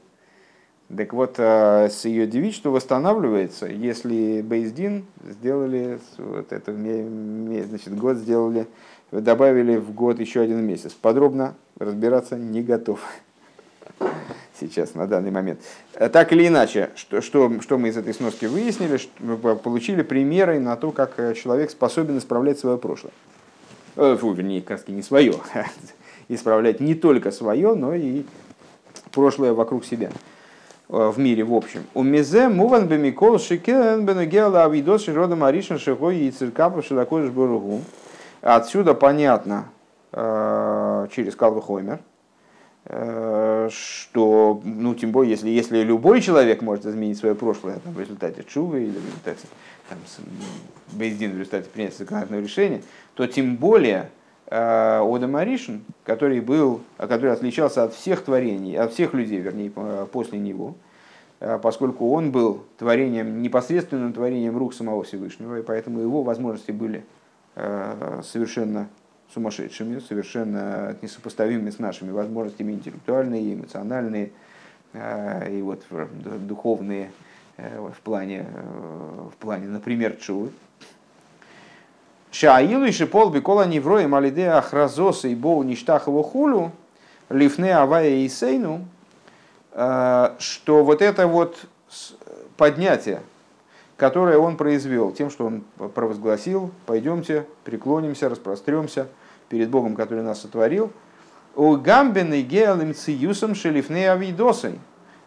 Так 0.96 1.12
вот, 1.12 1.36
э, 1.38 1.90
с 1.90 2.06
ее 2.06 2.26
девичеством 2.28 2.72
восстанавливается, 2.72 3.66
если 3.66 4.42
Бейздин 4.42 5.06
сделали, 5.22 6.00
вот 6.18 6.54
это, 6.54 6.72
значит, 6.72 7.94
год 7.98 8.16
сделали, 8.16 8.68
добавили 9.12 9.76
в 9.76 9.94
год 9.94 10.22
еще 10.22 10.40
один 10.40 10.64
месяц. 10.66 10.94
Подробно 10.94 11.56
разбираться 11.78 12.38
не 12.38 12.64
готов 12.64 13.02
сейчас, 14.60 14.96
на 14.96 15.08
данный 15.08 15.30
момент. 15.30 15.60
Э, 15.94 16.08
так 16.08 16.32
или 16.32 16.48
иначе, 16.48 16.92
что, 16.96 17.20
что, 17.20 17.60
что 17.60 17.78
мы 17.78 17.90
из 17.90 17.98
этой 17.98 18.14
сноски 18.14 18.46
выяснили, 18.46 18.96
что 18.96 19.12
получили 19.58 20.04
примеры 20.04 20.58
на 20.62 20.78
то, 20.78 20.94
как 20.94 21.20
э, 21.20 21.34
человек 21.34 21.70
способен 21.70 22.18
исправлять 22.18 22.60
свое 22.60 22.78
прошлое. 22.78 23.12
Фу, 23.96 24.32
вернее, 24.32 24.62
как 24.62 24.88
не 24.88 25.02
свое. 25.02 25.34
Исправлять 26.30 26.80
не 26.80 26.96
только 26.96 27.32
свое, 27.32 27.74
но 27.76 27.94
и 27.94 28.24
прошлое 29.12 29.52
вокруг 29.52 29.84
себя. 29.84 30.12
Э, 30.90 31.12
в 31.14 31.20
мире 31.20 31.44
в 31.44 31.54
общем. 31.54 31.84
У 31.94 32.04
мизе 32.04 32.48
муван 32.48 32.88
бемикол 32.88 33.40
шикен 33.40 34.06
бенегела 34.06 34.64
авидос 34.64 35.04
широда 35.04 35.36
маришин 35.36 35.80
шихой 35.80 36.20
и 36.20 36.32
циркапа 36.32 36.82
шилакодыш 36.82 37.30
буругу. 37.30 37.82
Отсюда 38.42 38.94
понятно 38.94 39.66
э, 40.14 41.08
через 41.12 41.36
Калвахоймер, 41.36 42.00
э, 42.86 43.70
что, 43.70 44.62
ну, 44.64 44.96
тем 44.96 45.12
более, 45.12 45.32
если, 45.32 45.50
если 45.50 45.80
любой 45.80 46.22
человек 46.22 46.62
может 46.62 46.86
изменить 46.86 47.18
свое 47.18 47.36
прошлое 47.36 47.80
там, 47.80 47.94
в 47.94 48.00
результате 48.00 48.46
чувы 48.48 48.84
или 48.84 48.98
в 48.98 49.06
результате 49.06 49.48
там, 49.90 49.98
Бейздин 50.94 51.32
в 51.32 51.40
результате 51.40 51.70
принятия 51.70 51.98
законодательного 51.98 52.44
решения, 52.44 52.82
то 53.16 53.28
тем 53.28 53.58
более 53.58 54.10
Ода 54.50 55.28
Маришин, 55.28 55.84
который 56.06 56.40
был, 56.40 56.80
который 56.98 57.34
отличался 57.34 57.84
от 57.84 57.94
всех 57.94 58.24
творений, 58.24 58.78
от 58.78 58.94
всех 58.94 59.14
людей, 59.14 59.40
вернее, 59.40 59.72
после 60.12 60.40
него, 60.40 60.76
э, 61.42 61.60
поскольку 61.62 62.10
он 62.12 62.32
был 62.32 62.64
творением, 62.78 63.42
непосредственным 63.42 64.14
творением 64.14 64.58
рук 64.58 64.74
самого 64.74 65.04
Всевышнего, 65.04 65.60
и 65.60 65.64
поэтому 65.64 66.00
его 66.00 66.24
возможности 66.24 66.72
были 66.72 67.04
э, 67.56 68.22
совершенно 68.24 68.88
сумасшедшими, 69.34 70.00
совершенно 70.00 70.96
несопоставимыми 71.02 71.70
с 71.70 71.80
нашими 71.80 72.12
возможностями 72.12 72.72
интеллектуальные, 72.72 73.56
эмоциональные 73.56 74.32
и 74.94 75.62
вот 75.62 75.84
духовные 76.48 77.12
в 77.58 78.00
плане, 78.06 78.46
в 79.34 79.36
плане 79.36 79.68
например, 79.68 80.16
чувы. 80.16 80.52
Шаилу 82.32 82.86
и 82.86 82.92
шипол 82.92 83.30
бикола 83.30 83.66
невроем 83.66 84.14
алиде 84.14 84.50
ахразоса 84.50 85.28
и 85.28 85.36
боу 85.36 85.64
ништахову 85.64 86.24
хулю, 86.24 86.72
лифне 87.30 87.76
авая 87.76 88.10
и 88.10 88.28
сейну, 88.28 88.86
э, 89.72 90.36
что 90.40 90.84
вот 90.84 91.02
это 91.02 91.28
вот 91.28 91.66
поднятие, 92.58 93.22
которое 93.96 94.38
он 94.38 94.58
произвел 94.58 95.12
тем, 95.12 95.30
что 95.30 95.46
он 95.46 95.64
провозгласил, 95.96 96.72
пойдемте, 96.86 97.48
преклонимся, 97.64 98.30
распростремся 98.30 99.08
перед 99.48 99.70
Богом, 99.70 99.96
который 99.96 100.24
нас 100.24 100.42
сотворил, 100.42 100.92
у 101.56 101.76
гамбен 101.78 102.34
и 102.34 102.42
геалим 102.42 102.94
циюсом 102.94 103.56
шелифне 103.56 104.12
авидосой. 104.12 104.80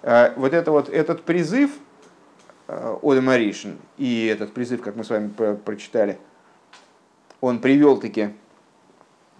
Э, 0.02 0.34
вот 0.36 0.52
это 0.52 0.70
вот 0.70 0.90
этот 0.90 1.22
призыв 1.22 1.70
э, 2.68 2.96
Ода 3.00 3.22
Маришин 3.22 3.78
и 3.96 4.26
этот 4.26 4.52
призыв, 4.52 4.82
как 4.82 4.96
мы 4.96 5.04
с 5.04 5.08
вами 5.08 5.30
прочитали– 5.64 6.18
он 7.40 7.60
привел 7.60 7.98
таки 7.98 8.30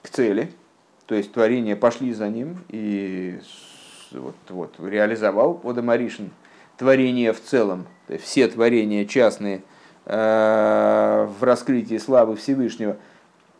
к 0.03 0.09
цели, 0.09 0.51
то 1.07 1.15
есть 1.15 1.33
творения 1.33 1.77
пошли 1.77 2.13
за 2.13 2.29
ним 2.29 2.59
и 2.69 3.39
вот, 4.13 4.35
вот, 4.49 4.75
реализовал 4.79 5.61
Водомаришин 5.63 6.31
творение 6.77 7.33
в 7.33 7.43
целом, 7.43 7.87
то 8.07 8.15
есть 8.15 8.25
все 8.25 8.49
творения 8.49 9.05
частные 9.05 9.63
э, 10.07 11.29
в 11.39 11.45
раскрытии 11.45 11.99
славы 11.99 12.37
Всевышнего. 12.37 12.97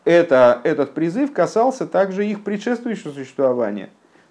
Это, 0.03 0.59
этот 0.63 0.93
призыв 0.95 1.31
касался 1.31 1.85
также 1.85 2.25
их 2.25 2.43
предшествующего 2.43 3.11
существования, 3.11 3.89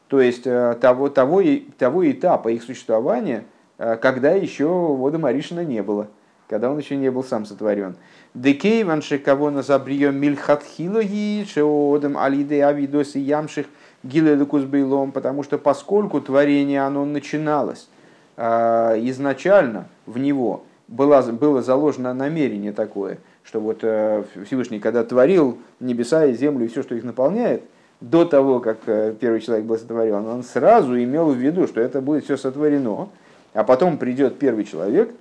то 0.09 0.21
есть 0.21 0.47
э, 0.47 0.77
того, 0.81 1.09
того, 1.09 1.41
того 1.79 2.11
этапа 2.11 2.49
их 2.49 2.65
существования, 2.65 3.45
э, 3.79 3.97
когда 3.97 4.33
еще 4.33 4.67
Водомаришина 4.67 5.65
не 5.65 5.83
было, 5.83 6.09
когда 6.51 6.69
он 6.69 6.79
еще 6.79 6.97
не 6.97 7.13
был 7.13 7.23
сам 7.23 7.47
сотворен. 7.47 7.95
Декейван 8.35 9.03
кого 9.25 9.51
на 9.51 9.63
забрием 9.63 10.17
мильхатхилоги, 10.17 11.47
шеодем 11.49 12.19
алиде 12.19 12.65
авидоси 12.65 13.19
ямших 13.19 13.67
гилелукус 14.03 14.65
бейлом, 14.65 15.13
потому 15.13 15.45
что 15.45 15.59
поскольку 15.59 16.21
творение 16.21 16.83
оно 16.83 17.05
начиналось 17.05 17.89
а, 18.37 18.97
изначально 18.99 19.87
в 20.07 20.19
него, 20.19 20.65
было, 20.89 21.23
было 21.23 21.63
заложено 21.63 22.13
намерение 22.15 22.73
такое, 22.73 23.19
что 23.45 23.61
вот 23.61 23.79
э, 23.83 24.25
Всевышний, 24.45 24.81
когда 24.81 25.05
творил 25.05 25.59
небеса 25.79 26.25
и 26.27 26.35
землю 26.35 26.65
и 26.65 26.69
все, 26.69 26.83
что 26.83 26.97
их 26.97 27.05
наполняет, 27.05 27.63
до 28.01 28.25
того, 28.25 28.59
как 28.59 28.79
э, 28.87 29.15
первый 29.21 29.41
человек 29.41 29.67
был 29.67 29.79
сотворен, 29.79 30.27
он 30.27 30.43
сразу 30.43 31.01
имел 31.01 31.31
в 31.31 31.37
виду, 31.37 31.69
что 31.69 31.81
это 31.81 32.01
будет 32.01 32.25
все 32.25 32.37
сотворено, 32.37 33.09
а 33.55 33.63
потом 33.63 33.99
придет 33.99 34.41
первый 34.41 34.65
человек, 34.65 35.15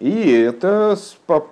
и 0.00 0.30
это 0.32 0.96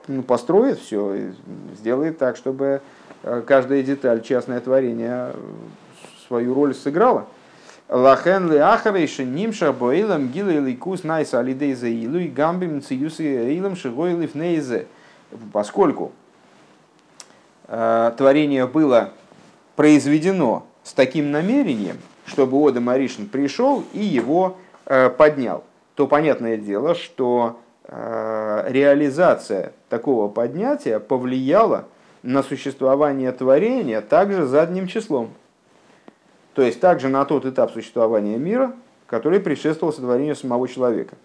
ну, 0.09 0.22
построит 0.22 0.78
все, 0.78 1.33
сделает 1.76 2.18
так, 2.18 2.37
чтобы 2.37 2.81
э, 3.22 3.42
каждая 3.46 3.83
деталь, 3.83 4.22
частное 4.22 4.61
творение, 4.61 5.33
свою 6.26 6.55
роль 6.55 6.74
сыграла. 6.74 7.26
Лахен 7.88 8.50
ли 8.50 8.59
ахарейши 8.59 9.24
нимша 9.24 9.72
боилам 9.72 10.28
гилы 10.28 10.55
ликус 10.55 11.05
найса 11.05 11.40
алидей 11.40 11.74
за 11.74 11.88
илу 11.88 12.18
и 12.18 12.28
гамбим 12.28 12.81
циюсы 12.83 13.22
эйлам 13.22 13.76
шигой 13.76 14.14
лифнейзе. 14.14 14.87
Поскольку 15.52 16.12
э, 17.68 18.12
творение 18.16 18.66
было 18.66 19.11
произведено 19.76 20.66
с 20.83 20.94
таким 20.94 21.31
намерением, 21.31 21.98
чтобы 22.24 22.59
Ода 22.59 22.81
Маришин 22.81 23.26
пришел 23.26 23.85
и 23.92 24.02
его 24.02 24.57
э, 24.87 25.11
поднял, 25.11 25.64
то 25.94 26.07
понятное 26.07 26.57
дело, 26.57 26.94
что 26.94 27.59
э, 27.59 27.72
реализация 27.88 29.73
такого 29.88 30.29
поднятия 30.29 31.01
повлияла 31.01 31.87
на 32.23 32.42
существование 32.42 33.33
творения 33.33 34.01
также 34.01 34.47
задним 34.47 34.87
числом. 34.87 35.31
То 36.55 36.62
есть 36.62 36.81
также 36.81 37.09
на 37.09 37.25
тот 37.25 37.47
этап 37.47 37.73
существования 37.73 38.37
мира, 38.37 38.73
который 39.07 39.40
предшествовал 39.40 39.92
сотворению 39.92 40.37
самого 40.37 40.68
человека. 40.68 41.16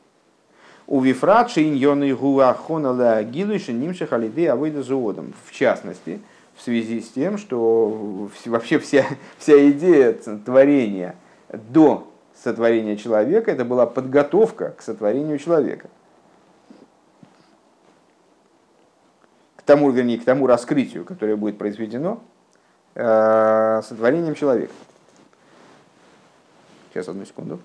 У 0.88 1.02
Вифрат 1.02 1.52
Шиньоны 1.52 2.16
Гуахона 2.16 3.24
Гилуша 3.24 3.74
Нимша 3.74 4.08
Халиды 4.08 4.48
Авойда 4.48 4.82
Зуодом. 4.84 5.34
В 5.46 5.52
частности, 5.52 6.22
в 6.56 6.62
связи 6.62 7.02
с 7.02 7.10
тем, 7.10 7.38
что 7.38 8.30
вообще 8.46 8.80
вся, 8.80 9.06
вся 9.38 9.70
идея 9.72 10.14
творения 10.14 11.16
до 11.52 12.08
сотворения 12.42 12.96
человека 12.96 13.52
это 13.52 13.66
была 13.66 13.86
подготовка 13.86 14.76
к 14.78 14.82
сотворению 14.82 15.38
человека. 15.40 15.90
Тому, 19.68 19.92
вернее, 19.92 20.18
к 20.18 20.26
тому 20.26 20.48
раскрытию, 20.48 21.06
которое 21.06 21.36
будет 21.36 21.60
произведено 21.60 22.24
э, 22.96 23.82
сотворением 23.84 24.34
человека. 24.34 24.74
Сейчас, 26.90 27.08
одну 27.08 27.26
секунду. 27.26 27.60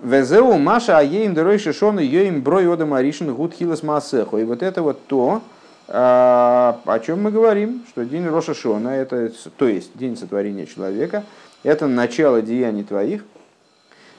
Везеу 0.00 0.58
Маша 0.58 0.98
Аеим 0.98 1.34
Дерой 1.34 1.58
Шишона 1.58 2.00
Йоим 2.00 2.42
Брой 2.42 2.66
Ода 2.68 2.86
Маришин 2.86 3.34
Гуд 3.34 3.54
Хилас 3.54 3.82
Маасеху. 3.82 4.38
И 4.38 4.44
вот 4.44 4.62
это 4.62 4.82
вот 4.82 5.06
то, 5.06 5.42
а, 5.88 6.80
о 6.84 6.98
чем 7.00 7.22
мы 7.22 7.30
говорим, 7.30 7.84
что 7.88 8.04
день 8.04 8.26
Роша 8.26 8.54
Шона, 8.54 8.88
это, 8.88 9.32
то 9.56 9.66
есть 9.66 9.96
день 9.96 10.16
сотворения 10.16 10.66
человека, 10.66 11.24
это 11.62 11.86
начало 11.86 12.42
деяний 12.42 12.84
твоих. 12.84 13.24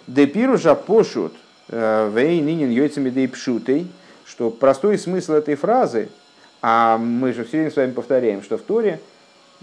Депиру 0.08 0.58
жапошут 0.58 1.34
э, 1.70 2.12
вей 2.14 2.40
нинин 2.40 2.70
йойцами 2.70 3.10
дей 3.10 3.28
пшутей, 3.28 3.92
что 4.26 4.50
простой 4.50 4.98
смысл 4.98 5.34
этой 5.34 5.56
фразы– 5.56 6.10
а 6.68 6.98
мы 6.98 7.32
же 7.32 7.44
все 7.44 7.58
время 7.58 7.72
с 7.72 7.76
вами 7.76 7.92
повторяем, 7.92 8.42
что 8.42 8.58
в 8.58 8.62
Торе 8.64 9.00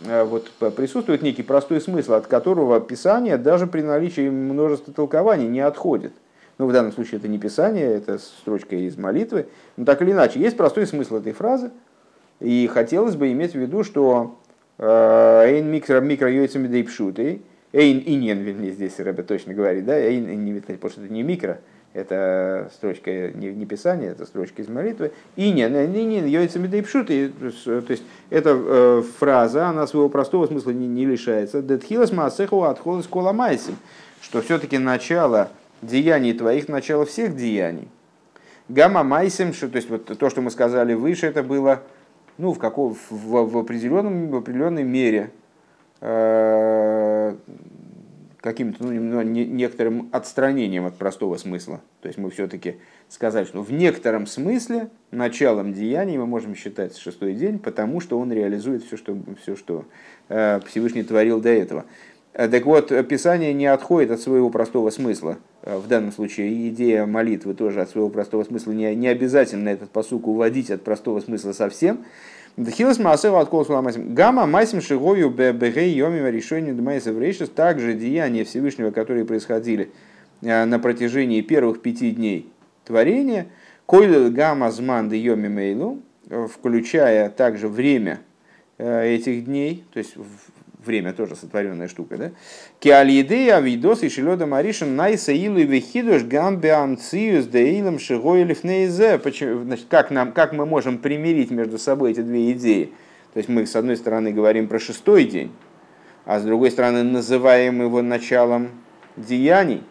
э, 0.05 0.23
вот, 0.23 0.53
присутствует 0.77 1.21
некий 1.21 1.43
простой 1.43 1.81
смысл, 1.81 2.13
от 2.13 2.29
которого 2.29 2.81
Писание 2.81 3.39
даже 3.39 3.67
при 3.67 3.83
наличии 3.83 4.31
множества 4.31 4.95
толкований 4.95 5.49
не 5.49 5.59
отходит. 5.59 6.13
Ну, 6.59 6.69
в 6.69 6.73
данном 6.73 6.93
случае 6.93 7.19
это 7.19 7.27
не 7.27 7.39
Писание, 7.39 7.87
это 7.87 8.19
строчка 8.19 8.77
из 8.77 8.97
молитвы. 8.97 9.49
Но 9.77 9.85
так 9.85 10.01
или 10.01 10.13
иначе, 10.13 10.39
есть 10.39 10.57
простой 10.57 10.87
смысл 10.87 11.17
этой 11.17 11.33
фразы. 11.33 11.73
И 12.39 12.69
хотелось 12.73 13.17
бы 13.17 13.33
иметь 13.33 13.55
в 13.55 13.59
виду, 13.59 13.83
что 13.83 14.39
э, 14.79 15.43
«эйн 15.45 15.67
микро 15.69 16.01
микро 16.01 16.31
йойцами 16.31 16.69
дейпшутой», 16.69 17.43
«эйн 17.73 18.03
иньен», 18.05 18.39
вернее, 18.39 18.73
здесь 18.73 18.99
Рэбе 18.99 19.23
точно 19.23 19.55
говорит, 19.55 19.85
да, 19.85 19.99
«эйн», 19.99 20.45
не, 20.45 20.61
потому 20.61 20.91
что 20.91 21.03
это 21.03 21.13
не 21.13 21.23
микро, 21.23 21.61
это 21.95 22.71
строчка 22.75 23.11
не, 23.33 23.53
не 23.53 23.67
писания, 23.67 24.13
это 24.13 24.25
строчка 24.25 24.63
из 24.63 24.69
молитвы. 24.69 25.13
И 25.37 25.51
не, 25.51 25.69
не, 25.69 26.05
не, 26.05 26.31
йойцами 26.31 26.67
дейпшут, 26.67 27.09
то 27.09 27.13
есть 27.13 28.05
эта 28.31 28.51
э, 28.51 29.03
фраза, 29.19 29.69
она 29.69 29.87
своего 29.87 30.09
простого 30.09 30.47
смысла 30.47 30.71
не, 30.71 30.87
не 30.87 31.05
лишается. 31.05 31.61
Детхилас 31.61 32.13
маасеху 32.13 32.63
отхолос 32.63 33.07
коламайсим, 33.07 33.77
что 34.23 34.41
все-таки 34.41 34.79
начало 34.79 35.51
деяний 35.83 36.33
твоих, 36.33 36.69
начало 36.69 37.05
всех 37.05 37.37
деяний. 37.37 37.89
Гамма 38.69 39.03
майсим, 39.03 39.53
что, 39.53 39.69
то 39.69 39.77
есть 39.77 39.91
вот 39.91 40.07
то, 40.07 40.31
что 40.31 40.41
мы 40.41 40.51
сказали 40.51 40.95
выше, 40.95 41.27
это 41.27 41.43
было 41.43 41.83
ну, 42.39 42.53
в, 42.53 42.59
каком, 42.59 42.95
в, 42.95 43.11
в, 43.11 43.59
определенном, 43.59 44.31
в 44.31 44.37
определенной 44.37 44.85
мере 44.85 45.31
э, 46.01 47.12
каким-то 48.43 48.85
ну, 48.85 49.23
некоторым 49.23 50.09
отстранением 50.13 50.85
от 50.85 50.97
простого 50.97 51.37
смысла. 51.37 51.81
То 52.01 52.09
есть 52.09 52.19
мы 52.19 52.31
все-таки 52.31 52.77
сказали, 53.09 53.45
что 53.45 53.63
в 53.63 53.73
некотором 53.73 54.27
смысле 54.27 54.91
началом 55.13 55.73
деяния 55.73 56.19
мы 56.19 56.27
можем 56.27 56.57
считать 56.57 56.97
шестой 56.97 57.35
день, 57.35 57.59
потому 57.61 58.01
что 58.01 58.19
он 58.19 58.33
реализует 58.33 58.83
все, 58.83 58.97
что, 58.97 59.17
все, 59.41 59.55
что 59.55 59.85
э, 60.29 60.61
Всевышний 60.67 61.05
творил 61.05 61.41
до 61.41 61.51
этого. 61.51 61.85
Э, 62.33 62.49
так 62.49 62.67
вот, 62.67 62.89
Писание 63.09 63.55
не 63.55 63.67
отходит 63.67 64.11
от 64.11 64.21
своего 64.21 64.51
простого 64.51 64.91
смысла. 64.91 65.39
Э, 65.63 65.79
в 65.79 65.87
данном 65.87 66.11
случае 66.11 66.69
идея 66.69 67.07
молитвы 67.07 67.55
тоже 67.55 67.81
от 67.81 67.91
своего 67.91 68.09
простого 68.09 68.43
смысла. 68.43 68.73
Не, 68.73 68.93
не 68.97 69.07
обязательно 69.07 69.69
этот 69.69 69.91
посук 69.91 70.27
уводить 70.27 70.71
от 70.73 70.83
простого 70.83 71.21
смысла 71.21 71.53
совсем. 71.53 72.05
Дхилас 72.57 72.99
Маасева 72.99 73.41
от 73.41 73.49
Колсула 73.49 73.81
Масим. 73.81 74.15
Гамма 74.15 74.47
Масим 74.47 74.81
Шигою 74.83 75.31
Бегей 75.31 75.95
Йомива 75.95 76.31
решение 76.31 76.75
Дмайса 76.75 77.13
Врейшис. 77.13 77.49
Также 77.49 77.95
деяния 77.95 78.45
Всевышнего, 78.45 78.91
которые 78.91 79.25
происходили 79.25 79.91
э, 80.43 80.65
на 80.65 80.79
протяжении 80.79 81.41
первых 81.41 81.81
пяти 81.81 82.11
дней 82.11 82.51
творения. 82.85 83.47
Койлел 83.87 84.31
Гамма 84.31 84.71
Зман 84.71 85.11
Йоми 85.11 85.49
Мейлу. 85.49 86.03
Включая 86.55 87.31
также 87.31 87.69
время 87.69 88.21
э, 88.79 89.15
этих 89.15 89.45
дней, 89.47 89.85
то 89.93 89.99
есть 89.99 90.15
время 90.87 91.13
тоже 91.13 91.37
сотворенная 91.37 91.89
штука, 91.89 92.17
да? 92.17 92.31
Киалидея 92.81 93.61
видос 93.61 94.03
и 94.03 94.09
шилода 94.09 94.47
маришин 94.47 94.97
найса 94.97 95.33
илу 95.33 95.59
и 95.59 95.65
вехидуш 95.65 96.23
гамбе 96.23 96.73
амциюс 96.73 97.47
деилом 97.47 97.99
шигой 97.99 98.45
лифнейзе. 98.45 99.19
Значит, 99.19 99.87
как, 99.89 100.11
нам, 100.11 100.33
как 100.33 100.53
мы 100.53 100.67
можем 100.67 100.99
примирить 100.99 101.51
между 101.51 101.79
собой 101.79 102.13
эти 102.13 102.21
две 102.21 102.53
идеи? 102.53 102.93
То 103.33 103.39
есть 103.39 103.49
мы 103.49 103.67
с 103.67 103.77
одной 103.77 103.97
стороны 103.97 104.33
говорим 104.33 104.69
про 104.69 104.79
шестой 104.79 105.25
день, 105.25 105.53
а 106.25 106.39
с 106.39 106.43
другой 106.43 106.71
стороны 106.71 107.03
называем 107.03 107.83
его 107.83 108.03
началом 108.03 108.71
деяний. 109.17 109.83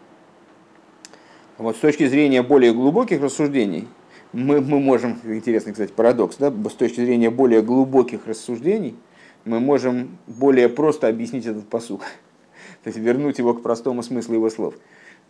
Вот 1.58 1.76
с 1.76 1.80
точки 1.80 2.06
зрения 2.06 2.42
более 2.42 2.72
глубоких 2.72 3.20
рассуждений, 3.20 3.88
мы, 4.32 4.60
мы 4.60 4.80
можем, 4.80 5.18
интересный, 5.24 5.72
кстати, 5.72 5.92
парадокс, 5.92 6.36
да, 6.36 6.50
с 6.50 6.72
точки 6.72 7.04
зрения 7.04 7.30
более 7.30 7.62
глубоких 7.62 8.26
рассуждений– 8.26 8.96
мы 9.44 9.60
можем 9.60 10.18
более 10.26 10.68
просто 10.68 11.08
объяснить 11.08 11.46
этот 11.46 11.68
посук, 11.68 12.02
то 12.82 12.88
есть 12.88 12.98
вернуть 12.98 13.38
его 13.38 13.54
к 13.54 13.62
простому 13.62 14.02
смыслу 14.02 14.34
его 14.34 14.50
слов. 14.50 14.74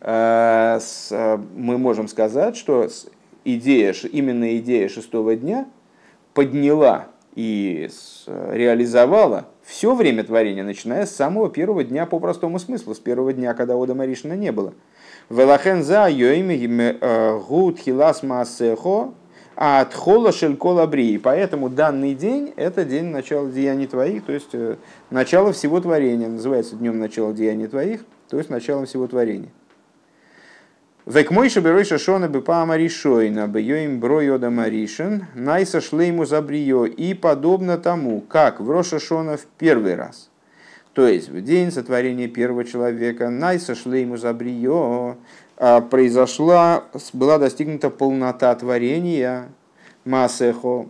А, 0.00 0.80
а, 1.10 1.40
мы 1.54 1.78
можем 1.78 2.08
сказать, 2.08 2.56
что 2.56 2.88
идея, 3.44 3.94
именно 4.10 4.56
идея 4.58 4.88
шестого 4.88 5.36
дня 5.36 5.66
подняла 6.34 7.08
и 7.34 7.88
реализовала 8.26 9.46
все 9.62 9.94
время 9.94 10.24
творения, 10.24 10.64
начиная 10.64 11.06
с 11.06 11.14
самого 11.14 11.48
первого 11.48 11.84
дня 11.84 12.04
по 12.06 12.18
простому 12.18 12.58
смыслу, 12.58 12.94
с 12.94 12.98
первого 12.98 13.32
дня, 13.32 13.54
когда 13.54 13.76
Ода 13.76 13.94
Маришина 13.94 14.34
не 14.34 14.52
было. 14.52 14.74
Велахен 15.30 15.82
за 15.82 16.08
йоими 16.08 16.98
э, 17.00 17.38
гуд 17.48 17.78
хилас 17.78 18.22
маасехо 18.22 19.14
а 19.56 19.80
от 19.80 19.94
хола 19.94 20.32
шелькола 20.32 20.86
брии. 20.86 21.18
Поэтому 21.18 21.68
данный 21.68 22.14
день– 22.14 22.52
это 22.56 22.84
день 22.84 23.06
начала 23.06 23.48
деяний 23.50 23.86
твоих, 23.86 24.24
то 24.24 24.32
есть 24.32 24.50
э, 24.52 24.76
начало 25.10 25.52
всего 25.52 25.80
творения. 25.80 26.28
Называется 26.28 26.76
днем 26.76 26.98
начала 26.98 27.32
деяний 27.32 27.66
твоих, 27.66 28.04
то 28.28 28.38
есть 28.38 28.50
началом 28.50 28.86
всего 28.86 29.06
творения. 29.06 29.50
Век 31.04 31.32
мой 31.32 31.48
шаберой 31.48 31.84
шашона 31.84 32.28
бы 32.28 32.42
по 32.42 32.62
амаришойна, 32.62 33.48
бы 33.48 33.60
йоим 33.60 33.98
бройода 33.98 34.50
маришин, 34.50 35.26
найса 35.34 35.80
шлейму 35.80 36.26
забрио, 36.26 36.86
и 36.86 37.12
подобно 37.12 37.76
тому, 37.76 38.20
как 38.20 38.60
в 38.60 38.70
Рошашона 38.70 39.36
в 39.36 39.44
первый 39.58 39.96
раз. 39.96 40.30
То 40.92 41.08
есть 41.08 41.28
в 41.28 41.42
день 41.42 41.72
сотворения 41.72 42.28
первого 42.28 42.64
человека, 42.64 43.30
найса 43.30 43.74
шлейму 43.74 44.16
забрио, 44.16 45.16
произошла, 45.90 46.84
была 47.12 47.38
достигнута 47.38 47.88
полнота 47.88 48.52
творения 48.56 49.48
Маасехо, 50.04 50.86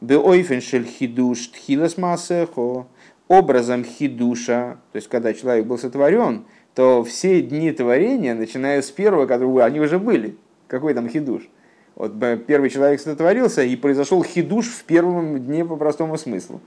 Беойфеншель 0.00 0.84
хидуш 0.84 1.46
тхилас 1.48 1.96
Маасехо, 1.96 2.86
образом 3.28 3.84
хидуша, 3.84 4.78
то 4.90 4.96
есть 4.96 5.08
когда 5.08 5.32
человек 5.32 5.66
был 5.66 5.78
сотворен, 5.78 6.44
то 6.74 7.04
все 7.04 7.42
дни 7.42 7.70
творения, 7.70 8.34
начиная 8.34 8.82
с 8.82 8.90
первого, 8.90 9.26
которого 9.26 9.64
они 9.64 9.78
уже 9.78 10.00
были. 10.00 10.36
Какой 10.66 10.94
там 10.94 11.08
хидуш? 11.08 11.48
Вот 11.94 12.12
первый 12.46 12.70
человек 12.70 13.00
сотворился, 13.00 13.62
и 13.62 13.76
произошел 13.76 14.24
хидуш 14.24 14.66
в 14.66 14.82
первом 14.84 15.38
дне 15.38 15.64
по 15.64 15.76
простому 15.76 16.18
смыслу. 16.18 16.60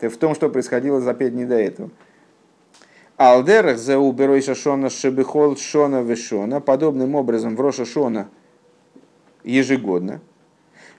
В 0.00 0.16
том, 0.16 0.36
что 0.36 0.48
происходило 0.48 1.00
за 1.00 1.12
пять 1.12 1.32
дней 1.32 1.46
до 1.46 1.56
этого. 1.56 1.90
Алдерах 3.18 3.78
за 3.78 3.98
уберой 3.98 4.40
шашона 4.42 4.90
шебихол 4.90 5.56
шона 5.56 6.02
вешона. 6.02 6.60
Подобным 6.60 7.16
образом 7.16 7.56
в 7.56 7.60
Роша 7.60 7.84
Шона 7.84 8.28
ежегодно. 9.42 10.20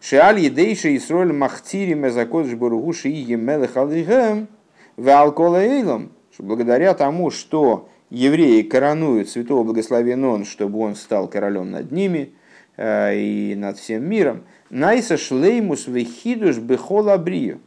Шеаль 0.01 0.41
едейши 0.41 0.97
Исроль 0.97 1.31
махтири 1.31 1.93
мезакодж 1.93 2.55
бургуши 2.55 3.07
и 3.07 3.33
алихем 3.33 4.49
в 4.97 5.09
алколейлом. 5.09 6.11
Благодаря 6.37 6.93
тому, 6.93 7.31
что 7.31 7.87
евреи 8.09 8.63
коронуют 8.63 9.29
святого 9.29 9.63
благословен 9.63 10.43
чтобы 10.43 10.79
он 10.79 10.95
стал 10.95 11.29
королем 11.29 11.71
над 11.71 11.93
ними 11.93 12.33
э, 12.75 13.15
и 13.15 13.55
над 13.55 13.77
всем 13.77 14.03
миром, 14.09 14.43
найса 14.69 15.15
шлеймус 15.15 15.87
вехидуш 15.87 16.57
бехола 16.57 17.17
брию. 17.17 17.61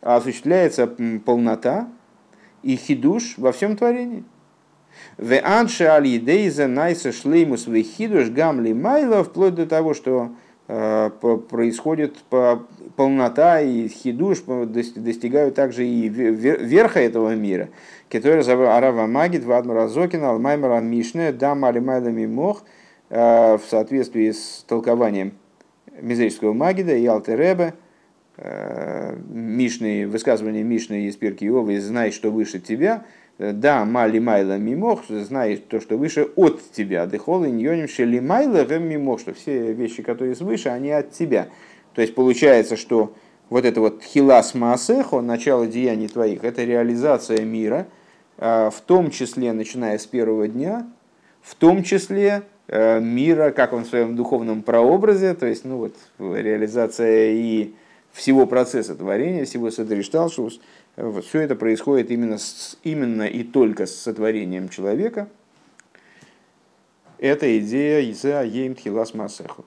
Осуществляется 0.00 0.88
полнота 1.24 1.88
и 2.62 2.76
хидуш 2.76 3.34
во 3.36 3.52
всем 3.52 3.76
творении. 3.76 4.24
В 5.16 5.38
анше 5.42 5.84
аль 5.84 6.06
едейза 6.06 6.66
найса 6.66 7.12
шлеймус 7.12 7.66
вехидуш 7.66 8.28
гамли 8.30 8.72
майла, 8.72 9.22
вплоть 9.24 9.54
до 9.54 9.66
того, 9.66 9.94
что 9.94 10.30
э, 10.68 11.10
происходит 11.48 12.16
полнота 12.96 13.60
и 13.60 13.88
хидуш 13.88 14.42
достигают 14.42 15.54
также 15.54 15.86
и 15.86 16.08
верха 16.08 17.00
этого 17.00 17.34
мира. 17.34 17.68
Который 18.08 18.42
Арава 18.42 19.06
Магид, 19.06 19.44
Вадмар 19.44 19.78
Азокин, 19.78 20.24
Алмаймар 20.24 20.82
Мишне, 20.82 21.32
Дам 21.32 21.64
Алимайда 21.64 22.10
Мимох, 22.10 22.64
э, 23.08 23.56
в 23.56 23.62
соответствии 23.68 24.30
с 24.30 24.64
толкованием 24.66 25.32
Мизрического 26.00 26.52
Магида 26.52 26.94
и 26.94 27.06
Алтеребе, 27.06 27.74
Мишны, 29.28 30.06
высказывание 30.06 30.62
Мишны 30.62 31.06
из 31.06 31.16
Пирки 31.16 31.44
Иовы, 31.44 31.80
знай, 31.80 32.10
что 32.10 32.30
выше 32.30 32.58
тебя, 32.58 33.04
да, 33.38 33.84
мали 33.84 34.18
майла 34.18 34.58
мимох, 34.58 35.02
знай 35.08 35.56
то, 35.56 35.80
что 35.80 35.96
выше 35.96 36.28
от 36.36 36.60
тебя. 36.72 37.06
Дехол 37.06 37.44
иньоним 37.44 37.88
шели 37.88 38.18
майла 38.20 38.64
мимох, 38.78 39.20
что 39.20 39.34
все 39.34 39.72
вещи, 39.72 40.02
которые 40.02 40.34
свыше, 40.34 40.68
они 40.70 40.90
от 40.90 41.12
тебя. 41.12 41.48
То 41.94 42.02
есть 42.02 42.14
получается, 42.14 42.76
что 42.76 43.14
вот 43.50 43.64
это 43.64 43.80
вот 43.80 44.02
хилас 44.02 44.54
маасехо, 44.54 45.20
начало 45.20 45.66
деяний 45.66 46.08
твоих, 46.08 46.44
это 46.44 46.64
реализация 46.64 47.44
мира– 47.44 47.86
Э, 48.40 48.70
в 48.72 48.80
том 48.80 49.10
числе, 49.10 49.52
начиная 49.52 49.98
с 49.98 50.06
первого 50.06 50.48
дня, 50.48 50.86
в 51.42 51.54
том 51.54 51.82
числе 51.82 52.42
э, 52.68 52.98
мира, 52.98 53.50
как 53.50 53.74
он 53.74 53.84
в 53.84 53.88
своем 53.88 54.16
духовном 54.16 54.62
прообразе, 54.62 55.34
то 55.34 55.46
есть 55.46 55.66
ну 55.66 55.76
вот, 55.76 55.94
реализация 56.18 57.32
и 57.32 57.74
всего 58.12 58.46
процесса 58.46 58.94
творения, 58.94 59.44
всего 59.44 59.70
Седришталшус, 59.70 60.60
вот, 60.96 61.24
все 61.24 61.40
это 61.40 61.54
происходит 61.54 62.10
именно, 62.10 62.38
с, 62.38 62.78
именно 62.82 63.22
и 63.22 63.42
только 63.44 63.86
с 63.86 63.94
сотворением 63.94 64.68
человека. 64.68 65.28
Это 67.18 67.58
идея 67.58 68.00
Иза 68.10 68.42
Ейм 68.42 68.76
Масеху. 69.14 69.64